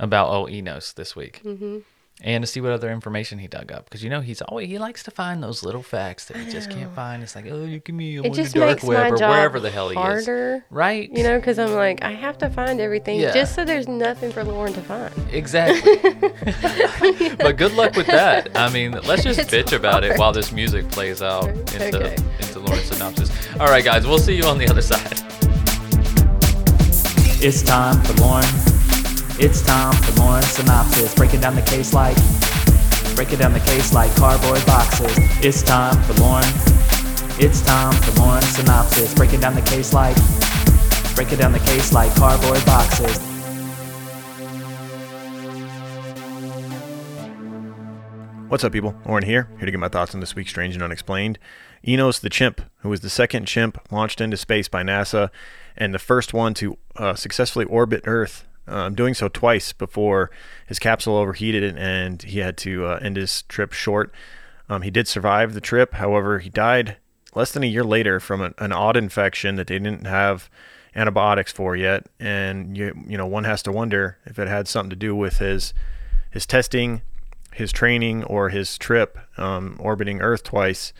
about 0.00 0.30
oh 0.30 0.48
Enos 0.48 0.92
this 0.92 1.14
week, 1.14 1.40
mm-hmm. 1.44 1.78
And 2.22 2.42
to 2.42 2.46
see 2.46 2.60
what 2.60 2.70
other 2.70 2.90
information 2.90 3.38
he 3.40 3.48
dug 3.48 3.72
up 3.72 3.84
because 3.84 4.04
you 4.04 4.08
know 4.08 4.20
he's 4.20 4.40
always 4.42 4.68
he 4.68 4.78
likes 4.78 5.02
to 5.02 5.10
find 5.10 5.42
those 5.42 5.64
little 5.64 5.82
facts 5.82 6.26
that 6.26 6.36
he 6.36 6.50
just 6.50 6.70
can't 6.70 6.90
oh. 6.92 6.94
find. 6.94 7.22
It's 7.22 7.34
like 7.34 7.46
oh, 7.50 7.64
you 7.64 7.80
give 7.80 7.94
me 7.94 8.18
I'm 8.18 8.26
It 8.26 8.34
just 8.34 8.54
the 8.54 8.60
dark 8.60 8.70
makes 8.76 8.84
web 8.84 9.12
or 9.12 9.16
job 9.16 9.30
wherever 9.30 9.58
the 9.60 9.70
hell 9.70 9.88
he 9.88 9.96
is, 9.96 10.02
harder. 10.02 10.64
right? 10.70 11.10
You 11.10 11.24
know, 11.24 11.38
because 11.38 11.58
I'm 11.58 11.72
like, 11.72 12.02
I 12.04 12.12
have 12.12 12.38
to 12.38 12.48
find 12.50 12.80
everything 12.80 13.18
Yeah. 13.20 13.32
just 13.32 13.54
so 13.54 13.64
there's 13.64 13.88
nothing 13.88 14.30
for 14.30 14.44
Lauren 14.44 14.72
to 14.74 14.80
find. 14.82 15.12
Exactly. 15.32 15.96
but 17.38 17.56
good 17.56 17.72
luck 17.74 17.96
with 17.96 18.06
that. 18.06 18.56
I 18.56 18.70
mean, 18.70 18.92
let's 19.04 19.24
just 19.24 19.40
It's 19.40 19.50
bitch 19.50 19.76
about 19.76 20.04
it 20.04 20.18
while 20.18 20.32
this 20.32 20.52
music 20.52 20.88
plays 20.90 21.20
out 21.20 21.48
into 21.48 21.98
Okay. 21.98 22.16
into 22.40 22.60
Lauren's 22.60 22.84
synopsis. 22.84 23.30
All 23.58 23.66
right, 23.66 23.84
guys, 23.84 24.06
we'll 24.06 24.18
see 24.18 24.36
you 24.36 24.44
on 24.44 24.58
the 24.58 24.68
other 24.68 24.82
side. 24.92 25.20
It's 27.42 27.62
time 27.62 28.00
for 28.02 28.14
Lauren. 28.22 28.63
It's 29.36 29.62
time 29.62 29.92
for 29.94 30.20
Lauren's 30.20 30.46
synopsis. 30.46 31.12
Breaking 31.12 31.40
down 31.40 31.56
the 31.56 31.62
case 31.62 31.92
like, 31.92 32.16
breaking 33.16 33.38
down 33.38 33.52
the 33.52 33.58
case 33.58 33.92
like 33.92 34.14
cardboard 34.14 34.64
boxes. 34.64 35.10
It's 35.44 35.60
time 35.60 36.00
for 36.04 36.12
Lauren. 36.20 36.46
It's 37.40 37.60
time 37.60 37.92
for 37.94 38.20
Lauren's 38.20 38.46
synopsis. 38.50 39.12
Breaking 39.12 39.40
down 39.40 39.56
the 39.56 39.62
case 39.62 39.92
like, 39.92 40.14
breaking 41.16 41.38
down 41.38 41.50
the 41.50 41.58
case 41.58 41.92
like 41.92 42.14
cardboard 42.14 42.64
boxes. 42.64 43.18
What's 48.48 48.62
up, 48.62 48.70
people? 48.70 48.94
Lauren 49.04 49.24
here, 49.24 49.48
here 49.56 49.66
to 49.66 49.72
get 49.72 49.80
my 49.80 49.88
thoughts 49.88 50.14
on 50.14 50.20
this 50.20 50.36
week's 50.36 50.50
Strange 50.50 50.74
and 50.74 50.82
Unexplained. 50.84 51.40
Enos 51.84 52.20
the 52.20 52.30
chimp, 52.30 52.60
who 52.78 52.88
was 52.88 53.00
the 53.00 53.10
second 53.10 53.46
chimp 53.46 53.80
launched 53.90 54.20
into 54.20 54.36
space 54.36 54.68
by 54.68 54.84
NASA 54.84 55.30
and 55.76 55.92
the 55.92 55.98
first 55.98 56.32
one 56.32 56.54
to 56.54 56.78
uh, 56.94 57.16
successfully 57.16 57.64
orbit 57.64 58.02
Earth, 58.04 58.46
um, 58.66 58.94
doing 58.94 59.14
so 59.14 59.28
twice 59.28 59.72
before 59.72 60.30
his 60.66 60.78
capsule 60.78 61.16
overheated 61.16 61.76
and 61.76 62.22
he 62.22 62.38
had 62.38 62.56
to 62.58 62.86
uh, 62.86 62.98
end 63.02 63.16
his 63.16 63.42
trip 63.42 63.72
short. 63.72 64.12
Um, 64.68 64.82
he 64.82 64.90
did 64.90 65.06
survive 65.06 65.54
the 65.54 65.60
trip, 65.60 65.94
however, 65.94 66.38
he 66.38 66.48
died 66.48 66.96
less 67.34 67.52
than 67.52 67.62
a 67.62 67.66
year 67.66 67.84
later 67.84 68.20
from 68.20 68.40
an, 68.40 68.54
an 68.58 68.72
odd 68.72 68.96
infection 68.96 69.56
that 69.56 69.66
they 69.66 69.78
didn't 69.78 70.06
have 70.06 70.48
antibiotics 70.96 71.52
for 71.52 71.76
yet. 71.76 72.06
And 72.18 72.76
you, 72.76 72.94
you 73.06 73.18
know, 73.18 73.26
one 73.26 73.44
has 73.44 73.62
to 73.64 73.72
wonder 73.72 74.18
if 74.24 74.38
it 74.38 74.48
had 74.48 74.68
something 74.68 74.90
to 74.90 74.96
do 74.96 75.14
with 75.14 75.38
his 75.38 75.74
his 76.30 76.46
testing 76.46 77.02
his 77.54 77.72
training 77.72 78.24
or 78.24 78.48
his 78.48 78.76
trip 78.76 79.18
um, 79.38 79.76
orbiting 79.78 80.20
Earth 80.20 80.42
twice 80.42 80.92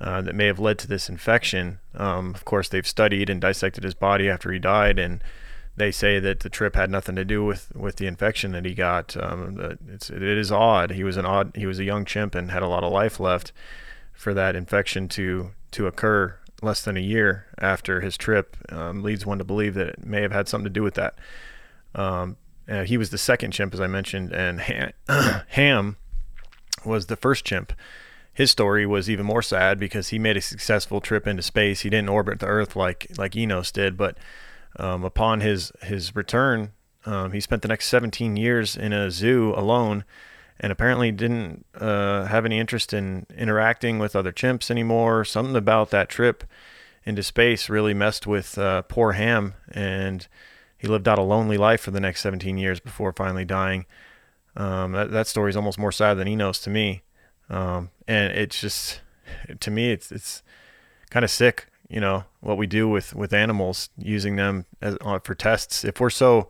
uh, 0.00 0.22
that 0.22 0.34
may 0.34 0.46
have 0.46 0.58
led 0.58 0.78
to 0.78 0.88
this 0.88 1.08
infection. 1.08 1.78
Um, 1.94 2.34
of 2.34 2.44
course, 2.44 2.68
they've 2.68 2.86
studied 2.86 3.28
and 3.30 3.40
dissected 3.40 3.84
his 3.84 3.94
body 3.94 4.28
after 4.28 4.50
he 4.50 4.58
died, 4.58 4.98
and 4.98 5.22
they 5.76 5.90
say 5.90 6.18
that 6.18 6.40
the 6.40 6.50
trip 6.50 6.74
had 6.74 6.90
nothing 6.90 7.16
to 7.16 7.24
do 7.24 7.44
with, 7.44 7.74
with 7.74 7.96
the 7.96 8.06
infection 8.06 8.52
that 8.52 8.64
he 8.64 8.74
got. 8.74 9.16
Um, 9.16 9.78
it's, 9.88 10.10
it 10.10 10.22
is 10.22 10.52
odd. 10.52 10.90
He 10.90 11.04
was 11.04 11.16
an 11.16 11.24
odd. 11.24 11.56
He 11.56 11.66
was 11.66 11.78
a 11.78 11.84
young 11.84 12.04
chimp 12.04 12.34
and 12.34 12.50
had 12.50 12.62
a 12.62 12.68
lot 12.68 12.84
of 12.84 12.92
life 12.92 13.18
left 13.18 13.52
for 14.12 14.34
that 14.34 14.54
infection 14.54 15.08
to 15.08 15.50
to 15.72 15.86
occur 15.86 16.38
less 16.60 16.82
than 16.84 16.96
a 16.96 17.00
year 17.00 17.46
after 17.58 18.00
his 18.00 18.16
trip. 18.16 18.56
Um, 18.70 19.02
leads 19.02 19.26
one 19.26 19.38
to 19.38 19.44
believe 19.44 19.74
that 19.74 19.88
it 19.88 20.04
may 20.04 20.20
have 20.20 20.32
had 20.32 20.48
something 20.48 20.64
to 20.64 20.70
do 20.70 20.82
with 20.82 20.94
that. 20.94 21.14
Um, 21.94 22.36
uh, 22.68 22.84
he 22.84 22.96
was 22.96 23.10
the 23.10 23.18
second 23.18 23.50
chimp, 23.50 23.74
as 23.74 23.80
I 23.80 23.86
mentioned, 23.86 24.32
and 24.32 24.60
Ham, 24.60 24.92
Ham 25.48 25.96
was 26.84 27.06
the 27.06 27.16
first 27.16 27.44
chimp. 27.44 27.72
His 28.32 28.50
story 28.50 28.86
was 28.86 29.10
even 29.10 29.26
more 29.26 29.42
sad 29.42 29.78
because 29.78 30.08
he 30.08 30.18
made 30.18 30.36
a 30.36 30.40
successful 30.40 31.00
trip 31.00 31.26
into 31.26 31.42
space. 31.42 31.80
He 31.80 31.90
didn't 31.90 32.08
orbit 32.08 32.40
the 32.40 32.46
Earth 32.46 32.76
like 32.76 33.06
like 33.18 33.36
Enos 33.36 33.72
did, 33.72 33.96
but 33.96 34.16
um, 34.76 35.04
upon 35.04 35.40
his 35.40 35.72
his 35.82 36.14
return, 36.14 36.72
um, 37.04 37.32
he 37.32 37.40
spent 37.40 37.62
the 37.62 37.68
next 37.68 37.86
17 37.86 38.36
years 38.36 38.76
in 38.76 38.92
a 38.92 39.10
zoo 39.10 39.52
alone, 39.56 40.04
and 40.60 40.72
apparently 40.72 41.10
didn't 41.10 41.66
uh, 41.74 42.26
have 42.26 42.44
any 42.44 42.58
interest 42.58 42.92
in 42.92 43.26
interacting 43.36 43.98
with 43.98 44.14
other 44.14 44.32
chimps 44.32 44.70
anymore. 44.70 45.24
Something 45.24 45.56
about 45.56 45.90
that 45.90 46.08
trip 46.08 46.44
into 47.04 47.22
space 47.22 47.68
really 47.68 47.94
messed 47.94 48.26
with 48.26 48.56
uh, 48.58 48.82
poor 48.82 49.12
Ham, 49.12 49.54
and 49.70 50.26
he 50.78 50.86
lived 50.86 51.08
out 51.08 51.18
a 51.18 51.22
lonely 51.22 51.56
life 51.56 51.80
for 51.80 51.90
the 51.90 52.00
next 52.00 52.20
17 52.22 52.58
years 52.58 52.80
before 52.80 53.12
finally 53.12 53.44
dying. 53.44 53.86
Um, 54.56 54.92
that, 54.92 55.10
that 55.10 55.26
story 55.26 55.50
is 55.50 55.56
almost 55.56 55.78
more 55.78 55.92
sad 55.92 56.14
than 56.14 56.28
Enos 56.28 56.60
to 56.60 56.70
me, 56.70 57.02
um, 57.48 57.90
and 58.06 58.32
it's 58.32 58.60
just 58.60 59.00
to 59.60 59.70
me 59.70 59.92
it's 59.92 60.12
it's 60.12 60.42
kind 61.10 61.24
of 61.24 61.30
sick, 61.30 61.66
you 61.92 62.00
know, 62.00 62.24
what 62.40 62.56
we 62.56 62.66
do 62.66 62.88
with 62.88 63.14
with 63.14 63.34
animals, 63.34 63.90
using 63.98 64.36
them 64.36 64.64
as 64.80 64.96
uh, 65.02 65.18
for 65.18 65.34
tests. 65.34 65.84
If 65.84 66.00
we're 66.00 66.10
so 66.10 66.48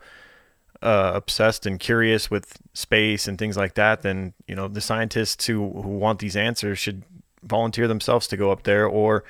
uh, 0.81 1.13
obsessed 1.15 1.67
and 1.67 1.81
curious 1.81 2.31
with 2.31 2.59
space 2.75 3.27
and 3.27 3.37
things 3.37 3.57
like 3.57 3.75
that, 3.75 4.03
then 4.03 4.35
you 4.47 4.55
know 4.55 4.69
the 4.69 4.81
scientists 4.81 5.47
who 5.47 5.83
who 5.83 5.99
want 5.99 6.21
these 6.21 6.37
answers 6.37 6.79
should 6.79 7.03
volunteer 7.43 7.89
themselves 7.89 8.29
to 8.29 8.37
go 8.37 8.53
up 8.53 8.63
there 8.63 8.87
or 8.87 9.25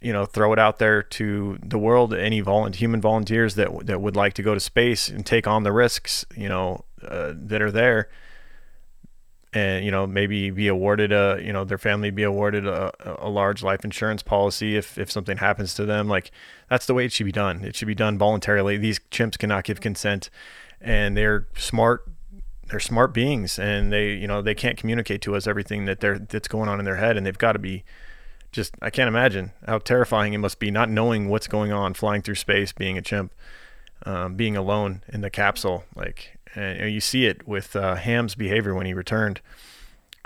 you 0.00 0.12
know 0.12 0.24
throw 0.24 0.52
it 0.52 0.60
out 0.60 0.78
there 0.78 1.02
to 1.02 1.58
the 1.60 1.78
world 1.78 2.14
any 2.14 2.40
vol- 2.40 2.70
human 2.70 3.00
volunteers 3.00 3.56
that 3.56 3.86
that 3.86 4.00
would 4.00 4.14
like 4.14 4.34
to 4.34 4.42
go 4.42 4.54
to 4.54 4.60
space 4.60 5.08
and 5.08 5.26
take 5.26 5.48
on 5.48 5.64
the 5.64 5.72
risks 5.72 6.24
you 6.36 6.48
know 6.48 6.84
uh, 7.02 7.32
that 7.34 7.60
are 7.60 7.72
there 7.72 8.08
and 9.54 9.84
you 9.84 9.90
know 9.90 10.06
maybe 10.06 10.50
be 10.50 10.68
awarded 10.68 11.12
a 11.12 11.40
you 11.42 11.52
know 11.52 11.64
their 11.64 11.78
family 11.78 12.10
be 12.10 12.22
awarded 12.22 12.66
a, 12.66 12.92
a 13.18 13.28
large 13.28 13.62
life 13.62 13.84
insurance 13.84 14.22
policy 14.22 14.76
if 14.76 14.98
if 14.98 15.10
something 15.10 15.38
happens 15.38 15.74
to 15.74 15.84
them. 15.84 16.08
Like 16.08 16.30
that's 16.68 16.86
the 16.86 16.94
way 16.94 17.04
it 17.04 17.12
should 17.12 17.26
be 17.26 17.32
done. 17.32 17.64
It 17.64 17.76
should 17.76 17.88
be 17.88 17.94
done 17.94 18.18
voluntarily. 18.18 18.76
These 18.76 19.00
chimps 19.10 19.38
cannot 19.38 19.64
give 19.64 19.80
consent 19.80 20.30
and 20.80 21.16
they're 21.16 21.46
smart 21.56 22.08
they're 22.68 22.80
smart 22.80 23.12
beings 23.12 23.58
and 23.58 23.92
they 23.92 24.12
you 24.12 24.26
know 24.26 24.40
they 24.40 24.54
can't 24.54 24.78
communicate 24.78 25.20
to 25.22 25.36
us 25.36 25.46
everything 25.46 25.84
that 25.84 26.00
they're 26.00 26.18
that's 26.18 26.48
going 26.48 26.68
on 26.68 26.78
in 26.78 26.84
their 26.84 26.96
head 26.96 27.16
and 27.16 27.26
they've 27.26 27.38
got 27.38 27.52
to 27.52 27.58
be 27.58 27.84
just 28.50 28.74
I 28.80 28.90
can't 28.90 29.08
imagine 29.08 29.52
how 29.66 29.78
terrifying 29.78 30.32
it 30.32 30.38
must 30.38 30.58
be 30.58 30.70
not 30.70 30.88
knowing 30.88 31.28
what's 31.28 31.46
going 31.46 31.72
on 31.72 31.94
flying 31.94 32.22
through 32.22 32.36
space 32.36 32.72
being 32.72 32.96
a 32.96 33.02
chimp 33.02 33.32
um, 34.04 34.34
being 34.34 34.56
alone 34.56 35.02
in 35.08 35.20
the 35.20 35.30
capsule. 35.30 35.84
Like 35.94 36.38
and 36.54 36.92
you, 36.92 37.00
see 37.00 37.26
it 37.26 37.46
with 37.46 37.74
uh, 37.76 37.94
Ham's 37.94 38.34
behavior 38.34 38.74
when 38.74 38.86
he 38.86 38.94
returned 38.94 39.40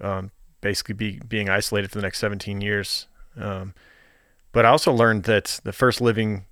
um, 0.03 0.31
basically 0.61 0.95
be, 0.95 1.21
being 1.27 1.49
isolated 1.49 1.91
for 1.91 1.99
the 1.99 2.03
next 2.03 2.19
17 2.19 2.61
years 2.61 3.07
um, 3.37 3.75
but 4.53 4.65
I 4.65 4.71
also 4.71 4.93
learned 4.93 5.25
that 5.25 5.61
the 5.65 5.73
first 5.73 6.01
living 6.01 6.47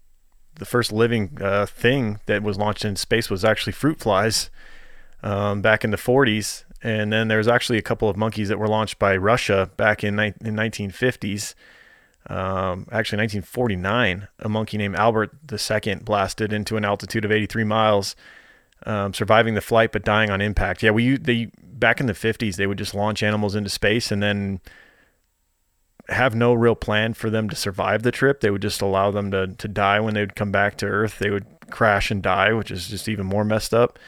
the 0.57 0.65
first 0.65 0.93
living 0.93 1.39
uh, 1.41 1.67
thing 1.67 2.21
that 2.27 2.43
was 2.43 2.59
launched 2.59 2.85
in 2.85 2.97
space 2.97 3.29
was 3.29 3.45
actually 3.45 3.73
fruit 3.73 3.99
flies 3.99 4.51
um, 5.23 5.63
back 5.63 5.85
in 5.85 5.91
the 5.91 5.97
40s. 5.97 6.65
And 6.83 7.13
then 7.13 7.29
there's 7.29 7.49
actually 7.49 7.79
a 7.79 7.83
couple 7.83 8.09
of 8.09 8.17
monkeys 8.17 8.49
that 8.51 8.59
were 8.59 8.69
launched 8.69 8.99
by 8.99 9.17
Russia 9.17 9.71
back 9.77 10.05
in, 10.05 10.17
ni- 10.17 10.35
in 10.45 10.55
1950s. 10.55 11.55
Um, 12.27 12.87
actually, 12.93 13.19
1949, 13.19 14.29
a 14.39 14.49
monkey 14.49 14.79
named 14.79 14.97
Albert 14.97 15.33
II 15.51 15.97
blasted 15.97 16.53
into 16.53 16.77
an 16.77 16.85
altitude 16.85 17.25
of 17.25 17.33
83 17.33 17.65
miles, 17.65 18.17
um, 18.87 19.15
surviving 19.15 19.55
the 19.55 19.61
flight 19.61 19.93
but 19.93 20.05
dying 20.05 20.31
on 20.31 20.41
impact. 20.41 20.83
Yeah, 20.83 20.91
we 20.91 21.17
they 21.17 21.51
back 21.63 22.01
in 22.01 22.07
the 22.07 22.13
50s 22.13 22.57
they 22.57 22.67
would 22.67 22.79
just 22.79 22.95
launch 22.95 23.23
animals 23.23 23.55
into 23.55 23.69
space 23.69 24.13
and 24.13 24.23
then 24.23 24.61
have 26.09 26.35
no 26.35 26.53
real 26.53 26.77
plan 26.77 27.15
for 27.15 27.31
them 27.31 27.49
to 27.49 27.57
survive 27.57 28.03
the 28.03 28.13
trip. 28.13 28.41
They 28.41 28.51
would 28.51 28.63
just 28.63 28.83
allow 28.83 29.11
them 29.11 29.31
to 29.31 29.49
to 29.49 29.69
die 29.69 30.01
when 30.01 30.15
they 30.15 30.21
would 30.21 30.37
come 30.37 30.53
back 30.53 30.77
to 30.79 30.87
Earth. 30.87 31.19
They 31.19 31.31
would 31.31 31.47
crash 31.71 32.11
and 32.11 32.23
die, 32.23 32.53
which 32.53 32.71
is 32.71 32.89
just 32.89 33.09
even 33.09 33.27
more 33.27 33.45
messed 33.45 33.75
up. 33.75 33.99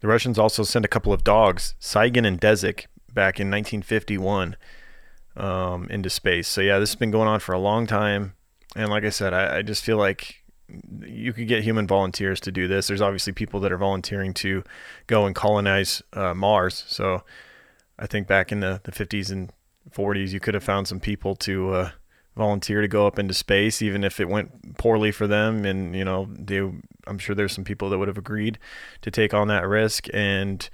The 0.00 0.08
Russians 0.08 0.38
also 0.38 0.64
sent 0.64 0.84
a 0.84 0.88
couple 0.88 1.12
of 1.12 1.24
dogs, 1.24 1.74
Tsygan 1.80 2.26
and 2.26 2.40
Dezik, 2.40 2.86
back 3.14 3.40
in 3.40 3.50
1951 3.50 4.56
um, 5.36 5.86
into 5.88 6.10
space. 6.10 6.48
So 6.48 6.60
yeah, 6.60 6.78
this 6.78 6.90
has 6.90 6.96
been 6.96 7.10
going 7.10 7.28
on 7.28 7.40
for 7.40 7.52
a 7.52 7.58
long 7.58 7.86
time. 7.86 8.34
And 8.76 8.90
like 8.90 9.04
I 9.04 9.10
said, 9.10 9.32
I, 9.32 9.58
I 9.58 9.62
just 9.62 9.84
feel 9.84 9.96
like 9.96 10.43
you 11.04 11.32
could 11.32 11.48
get 11.48 11.62
human 11.62 11.86
volunteers 11.86 12.40
to 12.40 12.52
do 12.52 12.66
this. 12.66 12.86
There's 12.86 13.00
obviously 13.00 13.32
people 13.32 13.60
that 13.60 13.72
are 13.72 13.76
volunteering 13.76 14.34
to 14.34 14.64
go 15.06 15.26
and 15.26 15.34
colonize 15.34 16.02
uh, 16.12 16.34
Mars. 16.34 16.84
So 16.88 17.22
I 17.98 18.06
think 18.06 18.26
back 18.26 18.50
in 18.50 18.60
the, 18.60 18.80
the 18.84 18.92
50s 18.92 19.30
and 19.30 19.52
40s, 19.90 20.30
you 20.32 20.40
could 20.40 20.54
have 20.54 20.64
found 20.64 20.88
some 20.88 21.00
people 21.00 21.36
to 21.36 21.70
uh, 21.70 21.90
volunteer 22.36 22.80
to 22.80 22.88
go 22.88 23.06
up 23.06 23.18
into 23.18 23.34
space, 23.34 23.82
even 23.82 24.04
if 24.04 24.18
it 24.20 24.28
went 24.28 24.78
poorly 24.78 25.12
for 25.12 25.26
them. 25.26 25.64
And 25.64 25.94
you 25.94 26.04
know, 26.04 26.28
they, 26.30 26.58
I'm 27.06 27.18
sure 27.18 27.34
there's 27.34 27.52
some 27.52 27.64
people 27.64 27.90
that 27.90 27.98
would 27.98 28.08
have 28.08 28.18
agreed 28.18 28.58
to 29.02 29.10
take 29.10 29.34
on 29.34 29.48
that 29.48 29.66
risk, 29.66 30.06
and 30.12 30.68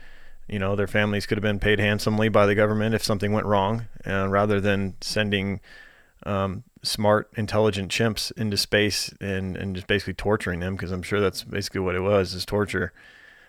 you 0.48 0.58
know, 0.58 0.74
their 0.74 0.88
families 0.88 1.26
could 1.26 1.38
have 1.38 1.42
been 1.42 1.60
paid 1.60 1.78
handsomely 1.78 2.28
by 2.28 2.46
the 2.46 2.54
government 2.54 2.94
if 2.94 3.04
something 3.04 3.32
went 3.32 3.46
wrong, 3.46 3.86
uh, 4.06 4.28
rather 4.28 4.60
than 4.60 4.94
sending 5.00 5.60
um, 6.24 6.64
smart, 6.82 7.30
intelligent 7.36 7.90
chimps 7.90 8.32
into 8.36 8.56
space 8.56 9.12
and 9.20 9.56
and 9.56 9.74
just 9.74 9.86
basically 9.86 10.14
torturing 10.14 10.60
them. 10.60 10.76
Because 10.76 10.90
I'm 10.90 11.02
sure 11.02 11.20
that's 11.20 11.44
basically 11.44 11.80
what 11.80 11.94
it 11.94 12.00
was, 12.00 12.34
is 12.34 12.44
torture. 12.44 12.92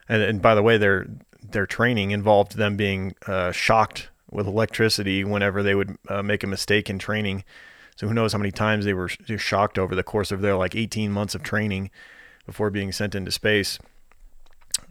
And, 0.10 0.22
and 0.22 0.42
by 0.42 0.56
the 0.56 0.64
way, 0.64 0.78
their 0.78 1.08
their 1.42 1.66
training 1.66 2.12
involved 2.12 2.58
them 2.58 2.76
being 2.76 3.16
uh, 3.28 3.52
shocked 3.52 4.10
with 4.30 4.48
electricity 4.48 5.24
whenever 5.24 5.62
they 5.62 5.76
would 5.76 5.98
uh, 6.08 6.24
make 6.24 6.44
a 6.44 6.48
mistake 6.48 6.90
in 6.90 6.98
training 6.98 7.44
so 8.02 8.08
who 8.08 8.16
knows 8.16 8.34
how 8.34 8.40
many 8.40 8.52
times 8.52 8.86
they 8.86 8.96
were 8.96 9.10
shocked 9.10 9.78
over 9.78 9.94
the 9.94 10.02
course 10.02 10.32
of 10.32 10.42
their 10.42 10.56
like 10.56 10.76
18 10.76 11.12
months 11.12 11.36
of 11.36 11.44
training 11.44 11.92
before 12.48 12.72
being 12.72 12.92
sent 12.92 13.14
into 13.14 13.30
space. 13.30 13.78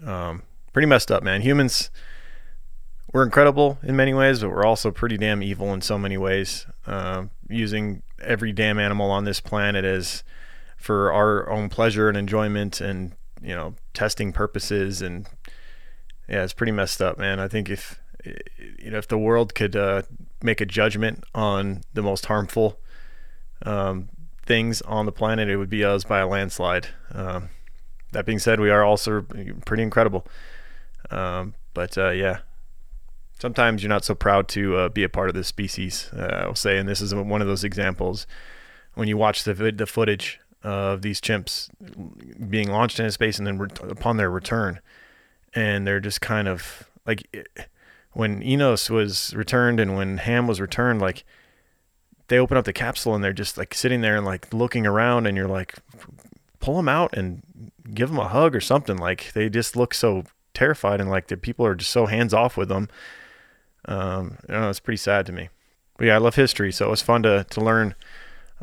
Um, 0.06 0.42
pretty 0.72 0.86
messed 0.86 1.10
up, 1.10 1.24
man. 1.24 1.40
Humans, 1.42 1.90
we're 3.12 3.24
incredible 3.24 3.78
in 3.82 3.96
many 3.96 4.14
ways, 4.14 4.40
but 4.40 4.50
we're 4.50 4.64
also 4.64 4.90
pretty 4.90 5.16
damn 5.16 5.42
evil 5.42 5.72
in 5.74 5.80
so 5.80 5.98
many 5.98 6.16
ways. 6.16 6.66
Uh, 6.86 7.24
using 7.48 8.02
every 8.22 8.52
damn 8.52 8.78
animal 8.78 9.10
on 9.10 9.24
this 9.24 9.40
planet 9.40 9.84
as 9.84 10.22
for 10.76 11.12
our 11.12 11.48
own 11.50 11.68
pleasure 11.68 12.08
and 12.08 12.16
enjoyment, 12.16 12.80
and 12.80 13.12
you 13.42 13.54
know, 13.54 13.74
testing 13.94 14.32
purposes, 14.32 15.02
and 15.02 15.26
yeah, 16.28 16.44
it's 16.44 16.52
pretty 16.52 16.72
messed 16.72 17.02
up, 17.02 17.18
man. 17.18 17.40
I 17.40 17.48
think 17.48 17.68
if 17.68 18.00
you 18.78 18.90
know, 18.90 18.98
if 18.98 19.08
the 19.08 19.18
world 19.18 19.54
could 19.54 19.74
uh, 19.74 20.02
make 20.42 20.60
a 20.60 20.66
judgment 20.66 21.24
on 21.34 21.82
the 21.94 22.02
most 22.02 22.26
harmful 22.26 22.78
um, 23.62 24.08
things 24.46 24.82
on 24.82 25.06
the 25.06 25.12
planet, 25.12 25.48
it 25.48 25.56
would 25.56 25.70
be 25.70 25.84
us 25.84 26.04
by 26.04 26.20
a 26.20 26.26
landslide. 26.26 26.88
Um, 27.12 27.50
that 28.12 28.26
being 28.26 28.38
said, 28.38 28.60
we 28.60 28.70
are 28.70 28.84
also 28.84 29.22
pretty 29.64 29.82
incredible. 29.82 30.26
Um, 31.10 31.54
but 31.74 31.96
uh, 31.96 32.10
yeah, 32.10 32.40
sometimes 33.40 33.82
you're 33.82 33.88
not 33.88 34.04
so 34.04 34.14
proud 34.14 34.48
to 34.48 34.76
uh, 34.76 34.88
be 34.88 35.02
a 35.02 35.08
part 35.08 35.28
of 35.28 35.34
this 35.34 35.48
species. 35.48 36.10
Uh, 36.14 36.42
I'll 36.44 36.54
say, 36.54 36.78
and 36.78 36.88
this 36.88 37.00
is 37.00 37.14
one 37.14 37.40
of 37.40 37.48
those 37.48 37.64
examples 37.64 38.26
when 38.94 39.08
you 39.08 39.16
watch 39.16 39.44
the 39.44 39.54
the 39.54 39.86
footage 39.86 40.38
of 40.62 41.00
these 41.02 41.20
chimps 41.20 41.70
being 42.50 42.70
launched 42.70 43.00
into 43.00 43.10
space 43.12 43.38
and 43.38 43.46
then 43.46 43.58
re- 43.58 43.68
upon 43.88 44.18
their 44.18 44.30
return, 44.30 44.80
and 45.54 45.86
they're 45.86 46.00
just 46.00 46.20
kind 46.20 46.46
of 46.46 46.88
like 47.06 47.48
when 48.12 48.42
Enos 48.42 48.90
was 48.90 49.34
returned 49.34 49.80
and 49.80 49.96
when 49.96 50.18
Ham 50.18 50.46
was 50.46 50.60
returned, 50.60 51.00
like 51.00 51.24
they 52.28 52.38
open 52.38 52.56
up 52.56 52.64
the 52.64 52.72
capsule 52.72 53.14
and 53.14 53.24
they're 53.24 53.32
just 53.32 53.56
like 53.56 53.74
sitting 53.74 54.02
there 54.02 54.16
and 54.16 54.26
like 54.26 54.52
looking 54.52 54.86
around 54.86 55.26
and 55.26 55.36
you're 55.36 55.48
like 55.48 55.74
pull 56.60 56.76
them 56.76 56.88
out 56.88 57.16
and 57.16 57.42
give 57.92 58.08
them 58.10 58.18
a 58.18 58.28
hug 58.28 58.54
or 58.54 58.60
something 58.60 58.96
like 58.96 59.32
they 59.32 59.48
just 59.48 59.74
look 59.74 59.94
so 59.94 60.24
terrified 60.54 61.00
and 61.00 61.10
like 61.10 61.26
the 61.28 61.36
people 61.36 61.66
are 61.66 61.74
just 61.74 61.90
so 61.90 62.06
hands 62.06 62.34
off 62.34 62.56
with 62.56 62.68
them 62.68 62.88
um 63.86 64.36
don't 64.48 64.60
know 64.60 64.70
it's 64.70 64.80
pretty 64.80 64.96
sad 64.96 65.26
to 65.26 65.32
me 65.32 65.48
but 65.96 66.06
yeah 66.06 66.14
i 66.14 66.18
love 66.18 66.34
history 66.34 66.72
so 66.72 66.86
it 66.86 66.90
was 66.90 67.02
fun 67.02 67.22
to 67.22 67.44
to 67.50 67.60
learn 67.60 67.94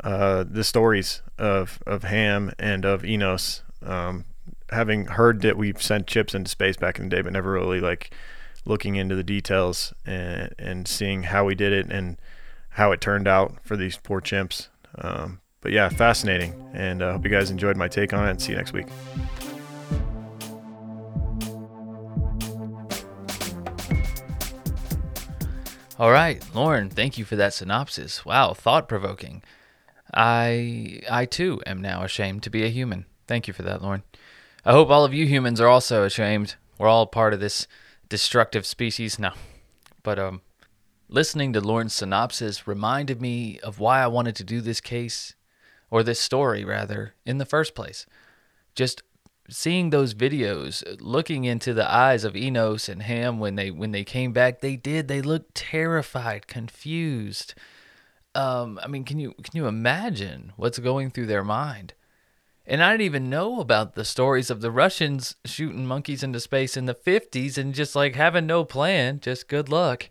uh 0.04 0.44
the 0.48 0.64
stories 0.64 1.22
of 1.38 1.82
of 1.86 2.04
ham 2.04 2.52
and 2.58 2.84
of 2.84 3.04
enos 3.04 3.62
um 3.82 4.24
having 4.70 5.06
heard 5.06 5.40
that 5.42 5.56
we've 5.56 5.82
sent 5.82 6.06
chips 6.06 6.34
into 6.34 6.50
space 6.50 6.76
back 6.76 6.98
in 6.98 7.08
the 7.08 7.16
day 7.16 7.22
but 7.22 7.32
never 7.32 7.52
really 7.52 7.80
like 7.80 8.12
looking 8.64 8.96
into 8.96 9.14
the 9.14 9.24
details 9.24 9.92
and 10.06 10.54
and 10.58 10.86
seeing 10.86 11.24
how 11.24 11.44
we 11.44 11.54
did 11.54 11.72
it 11.72 11.90
and 11.90 12.18
how 12.70 12.92
it 12.92 13.00
turned 13.00 13.26
out 13.26 13.56
for 13.64 13.76
these 13.76 13.96
poor 13.96 14.20
chimps. 14.20 14.68
Um, 14.96 15.40
but 15.60 15.72
yeah, 15.72 15.88
fascinating. 15.88 16.54
And 16.72 17.02
I 17.02 17.08
uh, 17.08 17.12
hope 17.14 17.24
you 17.24 17.30
guys 17.30 17.50
enjoyed 17.50 17.76
my 17.76 17.88
take 17.88 18.12
on 18.12 18.28
it 18.28 18.40
see 18.40 18.52
you 18.52 18.56
next 18.56 18.72
week. 18.72 18.86
All 25.98 26.12
right, 26.12 26.42
Lauren, 26.54 26.90
thank 26.90 27.18
you 27.18 27.24
for 27.24 27.36
that 27.36 27.54
synopsis. 27.54 28.24
Wow, 28.24 28.54
thought 28.54 28.88
provoking. 28.88 29.42
I 30.14 31.00
I 31.10 31.24
too 31.26 31.60
am 31.66 31.82
now 31.82 32.04
ashamed 32.04 32.44
to 32.44 32.50
be 32.50 32.64
a 32.64 32.68
human. 32.68 33.06
Thank 33.26 33.48
you 33.48 33.52
for 33.52 33.62
that, 33.62 33.82
Lauren. 33.82 34.04
I 34.64 34.72
hope 34.72 34.90
all 34.90 35.04
of 35.04 35.12
you 35.12 35.26
humans 35.26 35.60
are 35.60 35.68
also 35.68 36.04
ashamed. 36.04 36.54
We're 36.78 36.88
all 36.88 37.06
part 37.06 37.34
of 37.34 37.40
this 37.40 37.66
destructive 38.08 38.64
species. 38.64 39.18
No. 39.18 39.32
But 40.02 40.18
um 40.18 40.40
Listening 41.10 41.54
to 41.54 41.62
Lauren's 41.62 41.94
synopsis 41.94 42.66
reminded 42.66 43.22
me 43.22 43.58
of 43.60 43.80
why 43.80 44.02
I 44.02 44.08
wanted 44.08 44.36
to 44.36 44.44
do 44.44 44.60
this 44.60 44.82
case, 44.82 45.34
or 45.90 46.02
this 46.02 46.20
story 46.20 46.66
rather, 46.66 47.14
in 47.24 47.38
the 47.38 47.46
first 47.46 47.74
place. 47.74 48.04
Just 48.74 49.02
seeing 49.50 49.90
those 49.90 50.14
videos, 50.14 50.82
looking 51.00 51.44
into 51.44 51.72
the 51.74 51.90
eyes 51.90 52.24
of 52.24 52.36
Enos 52.36 52.88
and 52.88 53.02
Ham 53.02 53.38
when 53.38 53.54
they 53.56 53.70
when 53.70 53.92
they 53.92 54.04
came 54.04 54.32
back, 54.32 54.60
they 54.60 54.76
did. 54.76 55.08
They 55.08 55.22
looked 55.22 55.54
terrified, 55.54 56.46
confused. 56.46 57.54
um, 58.34 58.78
I 58.82 58.88
mean, 58.88 59.04
can 59.04 59.18
you 59.18 59.34
can 59.42 59.56
you 59.56 59.66
imagine 59.66 60.52
what's 60.56 60.78
going 60.78 61.10
through 61.10 61.26
their 61.26 61.44
mind? 61.44 61.94
And 62.66 62.82
I 62.82 62.90
didn't 62.92 63.06
even 63.06 63.30
know 63.30 63.60
about 63.60 63.94
the 63.94 64.04
stories 64.04 64.50
of 64.50 64.60
the 64.60 64.70
Russians 64.70 65.36
shooting 65.46 65.86
monkeys 65.86 66.22
into 66.22 66.38
space 66.38 66.76
in 66.76 66.84
the 66.84 66.94
50s 66.94 67.56
and 67.56 67.74
just 67.74 67.96
like 67.96 68.14
having 68.14 68.46
no 68.46 68.62
plan, 68.62 69.20
just 69.20 69.48
good 69.48 69.70
luck. 69.70 70.10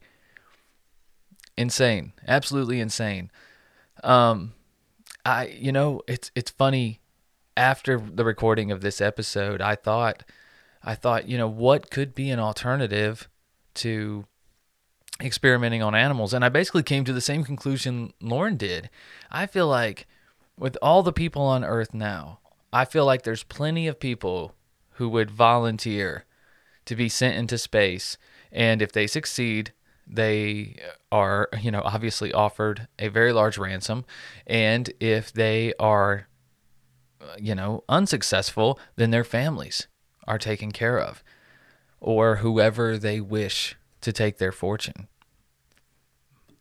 Insane, 1.55 2.13
absolutely 2.27 2.79
insane. 2.79 3.31
Um, 4.03 4.53
I, 5.25 5.47
you 5.47 5.71
know, 5.71 6.01
it's 6.07 6.31
it's 6.35 6.51
funny. 6.51 6.99
After 7.57 7.99
the 7.99 8.23
recording 8.23 8.71
of 8.71 8.81
this 8.81 9.01
episode, 9.01 9.61
I 9.61 9.73
thought, 9.73 10.23
I 10.83 10.93
thought, 10.93 11.27
you 11.27 11.39
know, 11.39 11.47
what 11.47 11.89
could 11.89 12.13
be 12.13 12.29
an 12.29 12.39
alternative 12.39 13.27
to 13.75 14.25
experimenting 15.19 15.81
on 15.81 15.95
animals, 15.95 16.35
and 16.35 16.45
I 16.45 16.49
basically 16.49 16.83
came 16.83 17.03
to 17.05 17.13
the 17.13 17.19
same 17.19 17.43
conclusion 17.43 18.13
Lauren 18.21 18.57
did. 18.57 18.91
I 19.31 19.47
feel 19.47 19.67
like 19.67 20.05
with 20.55 20.77
all 20.83 21.01
the 21.01 21.11
people 21.11 21.41
on 21.41 21.63
Earth 21.63 21.95
now, 21.95 22.39
I 22.71 22.85
feel 22.85 23.05
like 23.05 23.23
there's 23.23 23.43
plenty 23.43 23.87
of 23.87 23.99
people 23.99 24.53
who 24.91 25.09
would 25.09 25.31
volunteer 25.31 26.25
to 26.85 26.95
be 26.95 27.09
sent 27.09 27.37
into 27.37 27.57
space, 27.57 28.17
and 28.51 28.83
if 28.83 28.91
they 28.91 29.07
succeed, 29.07 29.73
they 30.05 30.77
are, 31.11 31.49
you 31.59 31.71
know, 31.71 31.81
obviously 31.83 32.31
offered 32.31 32.87
a 32.99 33.07
very 33.07 33.33
large 33.33 33.57
ransom, 33.57 34.05
and 34.45 34.91
if 34.99 35.33
they 35.33 35.73
are, 35.79 36.27
you 37.39 37.55
know, 37.55 37.83
unsuccessful, 37.89 38.79
then 38.95 39.11
their 39.11 39.23
families 39.23 39.87
are 40.27 40.37
taken 40.37 40.71
care 40.71 40.99
of, 40.99 41.23
or 41.99 42.37
whoever 42.37 42.97
they 42.97 43.21
wish 43.21 43.75
to 44.01 44.11
take 44.11 44.37
their 44.37 44.51
fortune. 44.51 45.07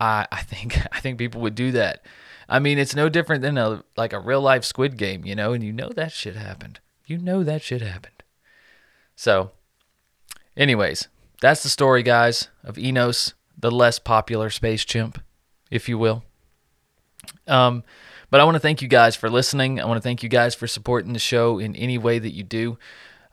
I 0.01 0.27
I 0.31 0.42
think 0.42 0.79
I 0.92 1.01
think 1.01 1.19
people 1.19 1.40
would 1.40 1.55
do 1.55 1.73
that. 1.73 2.05
I 2.49 2.59
mean, 2.59 2.79
it's 2.79 2.95
no 2.95 3.09
different 3.09 3.42
than 3.42 3.59
a 3.59 3.83
like 3.97 4.12
a 4.12 4.21
real 4.21 4.40
life 4.40 4.64
Squid 4.64 4.97
Game, 4.97 5.25
you 5.25 5.35
know, 5.35 5.53
and 5.53 5.64
you 5.64 5.73
know 5.73 5.90
that 5.90 6.12
shit 6.12 6.37
happened. 6.37 6.81
You 7.07 7.19
know 7.19 7.42
that 7.45 7.62
shit 7.62 7.83
happened. 7.83 8.23
So, 9.14 9.53
anyways, 10.57 11.09
that's 11.40 11.62
the 11.62 11.69
story, 11.69 12.03
guys, 12.03 12.49
of 12.62 12.79
Enos, 12.79 13.35
the 13.57 13.71
less 13.71 13.99
popular 13.99 14.51
space 14.51 14.85
chimp, 14.85 15.21
if 15.71 15.88
you 15.88 15.99
will. 15.99 16.25
Um, 17.47 17.85
but 18.30 18.40
I 18.40 18.44
want 18.44 18.54
to 18.56 18.60
thank 18.60 18.82
you 18.82 18.88
guys 18.88 19.16
for 19.16 19.30
listening. 19.30 19.80
I 19.80 19.84
want 19.84 19.98
to 19.98 20.02
thank 20.02 20.22
you 20.22 20.28
guys 20.28 20.54
for 20.54 20.66
supporting 20.66 21.12
the 21.12 21.18
show 21.18 21.58
in 21.58 21.76
any 21.76 21.98
way 21.98 22.18
that 22.18 22.32
you 22.32 22.42
do. 22.42 22.78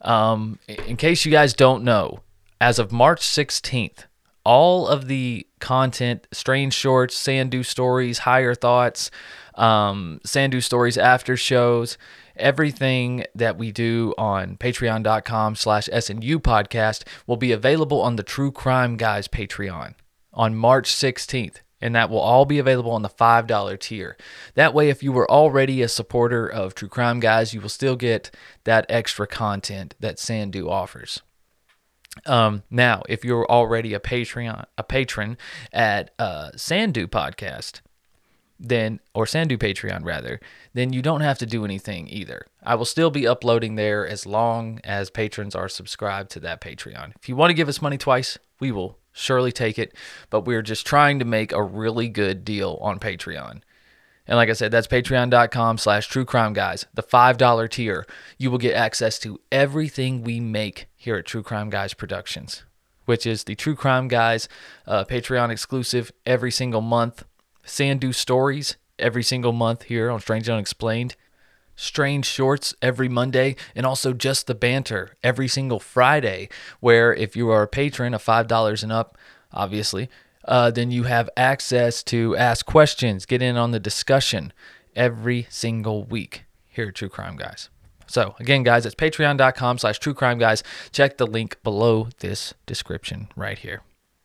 Um, 0.01 0.60
in 0.67 0.97
case 0.97 1.25
you 1.25 1.32
guys 1.32 1.53
don't 1.53 1.84
know, 1.84 2.19
as 2.60 2.79
of 2.79 2.91
March 2.91 3.21
16th, 3.21 4.06
all 4.45 4.88
of 4.88 5.08
the 5.08 5.47
content, 5.60 6.27
strange 6.32 6.73
shorts, 6.73 7.15
Sandu 7.15 7.63
stories, 7.63 8.19
higher 8.19 8.53
thoughts, 8.53 9.10
um, 9.56 10.19
Sandu 10.25 10.62
stories 10.62 10.97
after 10.97 11.38
shows, 11.38 11.97
everything 12.36 13.25
that 13.36 13.58
we 13.58 13.71
do 13.71 14.13
on 14.17 14.58
patreon.com 14.58 15.56
slash 15.56 15.88
SNU 15.88 16.38
podcast 16.38 17.03
will 17.27 17.38
be 17.38 17.51
available 17.51 18.01
on 18.01 18.15
the 18.15 18.23
True 18.23 18.51
Crime 18.51 18.97
Guys 18.97 19.27
Patreon 19.27 19.93
on 20.34 20.56
March 20.56 20.91
16th. 20.91 21.62
And 21.84 21.93
that 21.96 22.10
will 22.10 22.19
all 22.19 22.46
be 22.46 22.60
available 22.60 22.91
on 22.91 23.02
the 23.02 23.10
$5 23.10 23.80
tier. 23.82 24.15
That 24.56 24.74
way, 24.74 24.88
if 24.88 25.04
you 25.04 25.12
were 25.12 25.30
already 25.30 25.82
a 25.82 25.89
supporter 25.89 26.48
of 26.48 26.74
True 26.74 26.88
Crime 26.88 27.19
Guys, 27.19 27.54
you 27.54 27.60
will 27.60 27.67
still 27.67 27.98
get 27.98 28.34
that 28.63 28.86
extra 28.88 29.28
content 29.28 29.93
that 30.00 30.17
Sandu 30.17 30.69
offers. 30.69 31.22
Um, 32.26 32.63
now, 32.69 33.04
if 33.10 33.26
you're 33.26 33.46
already 33.52 33.93
a 33.93 34.00
Patreon, 34.00 34.63
a 34.78 34.84
patron 34.84 35.38
at 35.74 36.12
uh, 36.17 36.52
Sandu 36.56 37.08
Podcast, 37.08 37.82
then 38.58 39.02
or 39.13 39.26
Sandu 39.26 39.58
Patreon 39.58 40.06
rather, 40.06 40.39
then 40.74 40.93
you 40.93 41.02
don't 41.02 41.19
have 41.19 41.39
to 41.39 41.46
do 41.46 41.65
anything 41.65 42.08
either. 42.08 42.46
I 42.63 42.76
will 42.76 42.86
still 42.86 43.12
be 43.12 43.28
uploading 43.28 43.76
there 43.76 44.08
as 44.08 44.26
long 44.26 44.80
as 44.86 45.10
patrons 45.10 45.54
are 45.54 45.67
subscribed 45.67 46.32
to 46.32 46.39
that 46.41 46.62
Patreon. 46.62 47.12
If 47.19 47.28
you 47.28 47.36
want 47.36 47.50
to 47.50 47.56
give 47.56 47.67
us 47.67 47.82
money 47.82 47.98
twice, 47.98 48.38
we 48.62 48.72
will 48.72 49.00
surely 49.13 49.52
take 49.52 49.80
it, 49.80 49.95
but 50.30 50.41
we're 50.41 50.62
just 50.62 50.86
trying 50.86 51.19
to 51.19 51.26
make 51.26 51.52
a 51.52 51.63
really 51.63 52.10
good 52.10 52.43
deal 52.43 52.78
on 52.82 52.99
Patreon. 52.99 53.62
And 54.26 54.38
like 54.38 54.49
I 54.49 54.54
said, 54.54 54.71
that's 54.71 54.88
patreon.com 54.88 55.78
slash 55.78 56.08
true 56.08 56.26
crime 56.26 56.54
guys, 56.54 56.86
the 56.93 57.04
$5 57.04 57.69
tier. 57.69 58.06
You 58.38 58.52
will 58.52 58.58
get 58.58 58.76
access 58.76 59.19
to 59.19 59.39
everything 59.52 60.23
we 60.23 60.39
make 60.39 60.88
here 60.95 61.17
at 61.17 61.26
True 61.26 61.43
Crime 61.43 61.69
Guys 61.69 61.93
Productions, 61.93 62.63
which 63.06 63.26
is 63.26 63.43
the 63.43 63.56
True 63.56 63.76
Crime 63.76 64.08
Guys 64.08 64.47
uh, 64.88 65.04
Patreon 65.04 65.49
exclusive 65.49 66.12
every 66.26 66.52
single 66.52 66.82
month, 66.82 67.26
Sandu 67.65 68.13
Stories 68.13 68.78
every 68.99 69.23
single 69.23 69.52
month 69.52 69.84
here 69.84 70.10
on 70.10 70.19
Strange 70.19 70.47
Unexplained, 70.47 71.15
Strange 71.76 72.26
Shorts 72.26 72.74
every 72.82 73.10
Monday, 73.10 73.56
and 73.76 73.86
also 73.86 74.14
Just 74.14 74.48
the 74.48 74.56
Banter 74.56 75.16
every 75.24 75.48
single 75.48 75.80
Friday, 75.80 76.50
where 76.80 77.14
if 77.14 77.36
you 77.36 77.50
are 77.50 77.64
a 77.64 77.68
patron 77.68 78.14
of 78.14 78.24
$5 78.24 78.84
and 78.84 78.92
up, 78.92 79.18
obviously, 79.52 80.10
uh, 80.46 80.72
then 80.72 80.92
you 80.92 81.04
have 81.04 81.30
access 81.38 82.04
to 82.04 82.36
ask 82.36 82.66
questions, 82.66 83.26
get 83.26 83.42
in 83.42 83.58
on 83.58 83.72
the 83.72 83.80
discussion 83.80 84.52
every 84.96 85.48
single 85.50 86.04
week 86.04 86.46
here 86.68 86.90
at 86.90 86.96
True 86.96 87.10
Crime 87.10 87.38
Guys. 87.38 87.70
So 88.08 88.36
again, 88.40 88.64
guys, 88.64 88.86
it's 88.86 88.96
patreon.com 88.96 89.78
slash 89.78 89.98
true 90.00 90.14
crime 90.14 90.38
guys. 90.38 90.64
Check 90.92 91.18
the 91.18 91.26
link 91.26 91.62
below 91.64 92.10
this 92.20 92.54
description 92.66 93.30
right 93.36 93.58
here. 93.58 93.82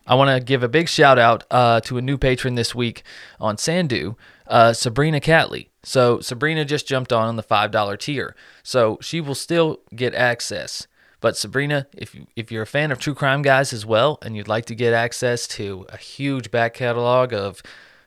I 0.09 0.15
want 0.15 0.29
to 0.29 0.43
give 0.43 0.63
a 0.63 0.67
big 0.67 0.89
shout 0.89 1.17
out 1.17 1.45
uh, 1.49 1.79
to 1.81 1.97
a 1.97 2.01
new 2.01 2.17
patron 2.17 2.55
this 2.55 2.75
week 2.75 3.03
on 3.39 3.57
Sandu, 3.57 4.15
uh, 4.47 4.73
Sabrina 4.73 5.21
Catley. 5.21 5.69
So 5.83 6.19
Sabrina 6.19 6.65
just 6.65 6.85
jumped 6.87 7.13
on 7.13 7.27
on 7.27 7.37
the 7.37 7.43
$5 7.43 7.99
tier. 7.99 8.35
So 8.63 8.97
she 9.01 9.21
will 9.21 9.35
still 9.35 9.79
get 9.95 10.13
access 10.13 10.87
but 11.21 11.35
Sabrina, 11.35 11.87
if 11.95 12.15
if 12.35 12.51
you're 12.51 12.63
a 12.63 12.67
fan 12.67 12.91
of 12.91 12.99
true 12.99 13.13
crime 13.13 13.41
guys 13.41 13.73
as 13.73 13.85
well, 13.85 14.19
and 14.21 14.35
you'd 14.37 14.47
like 14.47 14.65
to 14.65 14.75
get 14.75 14.93
access 14.93 15.47
to 15.49 15.85
a 15.89 15.97
huge 15.97 16.49
back 16.51 16.73
catalog 16.73 17.33
of 17.33 17.61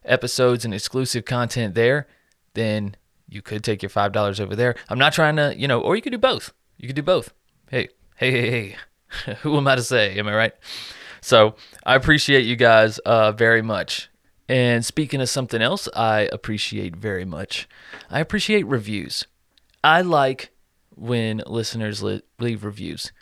episodes 0.04 0.64
and 0.64 0.72
exclusive 0.72 1.24
content 1.24 1.74
there, 1.74 2.06
then 2.54 2.96
you 3.28 3.42
could 3.42 3.62
take 3.62 3.82
your 3.82 3.90
five 3.90 4.12
dollars 4.12 4.40
over 4.40 4.56
there. 4.56 4.74
I'm 4.88 4.98
not 4.98 5.12
trying 5.12 5.36
to, 5.36 5.54
you 5.56 5.68
know, 5.68 5.80
or 5.80 5.94
you 5.94 6.02
could 6.02 6.12
do 6.12 6.18
both. 6.18 6.52
You 6.78 6.88
could 6.88 6.96
do 6.96 7.02
both. 7.02 7.32
Hey, 7.70 7.88
hey, 8.16 8.30
hey, 8.30 8.50
hey. 8.50 9.34
Who 9.42 9.58
am 9.58 9.68
I 9.68 9.76
to 9.76 9.82
say? 9.82 10.18
Am 10.18 10.26
I 10.26 10.34
right? 10.34 10.54
So 11.22 11.54
I 11.86 11.94
appreciate 11.94 12.44
you 12.44 12.56
guys 12.56 12.98
uh, 12.98 13.32
very 13.32 13.62
much. 13.62 14.10
And 14.48 14.84
speaking 14.84 15.20
of 15.22 15.30
something 15.30 15.62
else, 15.62 15.88
I 15.94 16.28
appreciate 16.32 16.96
very 16.96 17.24
much. 17.24 17.68
I 18.10 18.20
appreciate 18.20 18.66
reviews. 18.66 19.26
I 19.82 20.02
like 20.02 20.50
when 20.94 21.42
listeners 21.46 22.02
li- 22.02 22.22
leave 22.38 22.64
reviews. 22.64 23.12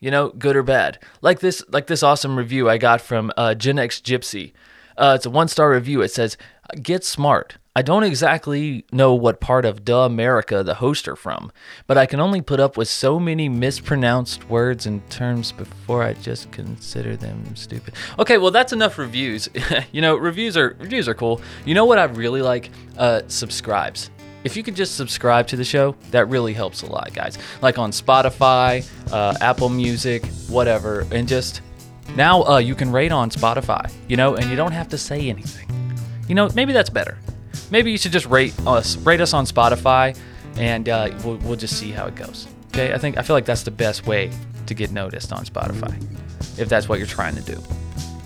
You 0.00 0.10
know, 0.10 0.30
good 0.30 0.56
or 0.56 0.62
bad. 0.62 0.98
Like 1.22 1.40
this, 1.40 1.62
like 1.68 1.86
this 1.86 2.02
awesome 2.02 2.36
review 2.36 2.68
I 2.68 2.78
got 2.78 3.00
from 3.00 3.30
uh, 3.36 3.54
Gen 3.54 3.78
X 3.78 4.00
Gypsy. 4.00 4.52
Uh, 4.96 5.12
it's 5.16 5.26
a 5.26 5.30
one 5.30 5.48
star 5.48 5.70
review. 5.70 6.02
It 6.02 6.10
says, 6.10 6.36
"Get 6.82 7.04
smart." 7.04 7.56
I 7.76 7.82
don't 7.82 8.04
exactly 8.04 8.84
know 8.92 9.14
what 9.14 9.40
part 9.40 9.64
of 9.64 9.84
Duh 9.84 10.02
America 10.04 10.62
the 10.62 10.74
hosts 10.74 11.08
are 11.08 11.16
from, 11.16 11.50
but 11.88 11.98
I 11.98 12.06
can 12.06 12.20
only 12.20 12.40
put 12.40 12.60
up 12.60 12.76
with 12.76 12.86
so 12.86 13.18
many 13.18 13.48
mispronounced 13.48 14.48
words 14.48 14.86
and 14.86 15.08
terms 15.10 15.50
before 15.50 16.04
I 16.04 16.12
just 16.12 16.52
consider 16.52 17.16
them 17.16 17.56
stupid. 17.56 17.94
Okay, 18.20 18.38
well 18.38 18.52
that's 18.52 18.72
enough 18.72 18.96
reviews. 18.96 19.48
you 19.92 20.00
know, 20.00 20.14
reviews 20.14 20.56
are 20.56 20.76
reviews 20.78 21.08
are 21.08 21.14
cool. 21.14 21.40
You 21.64 21.74
know 21.74 21.84
what 21.84 21.98
I 21.98 22.04
really 22.04 22.42
like? 22.42 22.70
Uh, 22.96 23.22
subscribes 23.26 24.10
if 24.44 24.58
you 24.58 24.62
could 24.62 24.76
just 24.76 24.96
subscribe 24.96 25.46
to 25.48 25.56
the 25.56 25.64
show, 25.64 25.96
that 26.10 26.28
really 26.28 26.52
helps 26.52 26.82
a 26.82 26.86
lot, 26.86 27.12
guys. 27.14 27.38
Like 27.62 27.78
on 27.78 27.90
Spotify, 27.90 28.86
uh, 29.10 29.34
Apple 29.40 29.70
Music, 29.70 30.24
whatever, 30.48 31.06
and 31.10 31.26
just 31.26 31.62
now 32.14 32.42
uh, 32.44 32.58
you 32.58 32.74
can 32.74 32.92
rate 32.92 33.10
on 33.10 33.30
Spotify, 33.30 33.90
you 34.06 34.18
know, 34.18 34.36
and 34.36 34.50
you 34.50 34.54
don't 34.54 34.72
have 34.72 34.88
to 34.90 34.98
say 34.98 35.30
anything. 35.30 35.66
You 36.28 36.34
know, 36.34 36.50
maybe 36.54 36.74
that's 36.74 36.90
better. 36.90 37.18
Maybe 37.74 37.90
you 37.90 37.98
should 37.98 38.12
just 38.12 38.26
rate 38.26 38.54
us, 38.68 38.96
rate 38.98 39.20
us 39.20 39.34
on 39.34 39.46
Spotify, 39.46 40.16
and 40.56 40.88
uh, 40.88 41.10
we'll, 41.24 41.38
we'll 41.38 41.56
just 41.56 41.76
see 41.76 41.90
how 41.90 42.06
it 42.06 42.14
goes. 42.14 42.46
Okay, 42.68 42.94
I 42.94 42.98
think 42.98 43.18
I 43.18 43.22
feel 43.22 43.34
like 43.34 43.46
that's 43.46 43.64
the 43.64 43.72
best 43.72 44.06
way 44.06 44.30
to 44.66 44.74
get 44.74 44.92
noticed 44.92 45.32
on 45.32 45.44
Spotify, 45.44 45.92
if 46.56 46.68
that's 46.68 46.88
what 46.88 47.00
you're 47.00 47.08
trying 47.08 47.34
to 47.34 47.40
do. 47.42 47.60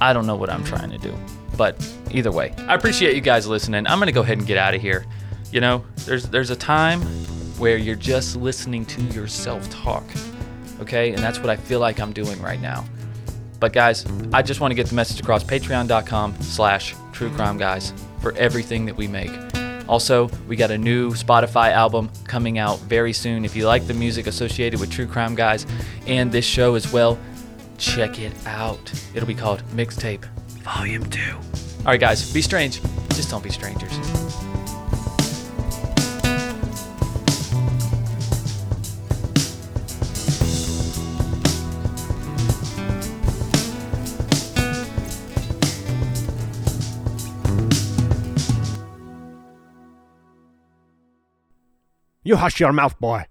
I 0.03 0.13
don't 0.13 0.27
know 0.27 0.37
what 0.37 0.51
I'm 0.51 0.63
trying 0.65 0.91
to 0.91 0.99
do, 0.99 1.17
but 1.57 1.83
either 2.11 2.31
way, 2.31 2.53
I 2.59 2.75
appreciate 2.75 3.15
you 3.15 3.23
guys 3.23 3.47
listening. 3.47 3.87
I'm 3.87 3.99
gonna 3.99 4.13
go 4.13 4.21
ahead 4.21 4.37
and 4.37 4.47
get 4.47 4.59
out 4.59 4.75
of 4.75 4.83
here. 4.83 5.07
You 5.51 5.63
know, 5.63 5.83
there's 6.05 6.29
there's 6.29 6.51
a 6.51 6.57
time 6.57 7.01
where 7.57 7.79
you're 7.79 7.97
just 7.97 8.37
listening 8.37 8.85
to 8.85 9.01
yourself 9.01 9.67
talk. 9.71 10.05
Okay? 10.83 11.15
And 11.15 11.21
that's 11.21 11.39
what 11.39 11.49
I 11.49 11.57
feel 11.57 11.81
like 11.81 12.01
I'm 12.01 12.13
doing 12.13 12.39
right 12.43 12.61
now. 12.61 12.85
But 13.61 13.73
guys, 13.73 14.05
I 14.31 14.43
just 14.43 14.61
want 14.61 14.73
to 14.73 14.75
get 14.75 14.89
the 14.89 14.95
message 14.95 15.21
across. 15.21 15.43
Patreon.com 15.43 16.39
slash 16.43 16.95
true 17.13 17.31
crime 17.31 17.57
guys 17.57 17.95
for 18.21 18.33
everything 18.33 18.87
that 18.87 18.97
we 18.97 19.07
make. 19.07 19.31
Also, 19.89 20.29
we 20.47 20.55
got 20.55 20.71
a 20.71 20.77
new 20.77 21.13
Spotify 21.13 21.73
album 21.73 22.11
coming 22.25 22.59
out 22.59 22.79
very 22.81 23.13
soon. 23.13 23.45
If 23.45 23.57
you 23.57 23.67
like 23.67 23.87
the 23.87 23.95
music 23.95 24.27
associated 24.27 24.81
with 24.81 24.91
True 24.91 25.07
Crime 25.07 25.35
Guys 25.35 25.67
and 26.07 26.31
this 26.31 26.45
show 26.45 26.75
as 26.75 26.93
well, 26.93 27.19
check 27.79 28.19
it 28.19 28.33
out. 28.47 28.93
It'll 29.15 29.27
be 29.27 29.35
called 29.35 29.63
Mixtape 29.71 30.25
Volume 30.63 31.09
2. 31.09 31.21
All 31.33 31.85
right, 31.87 32.01
guys, 32.01 32.33
be 32.33 32.43
strange. 32.43 32.83
Just 33.11 33.31
don't 33.31 33.43
be 33.43 33.51
strangers. 33.51 34.18
You 52.29 52.37
hush 52.37 52.61
your 52.61 52.75
mouth, 52.75 53.01
boy. 53.01 53.25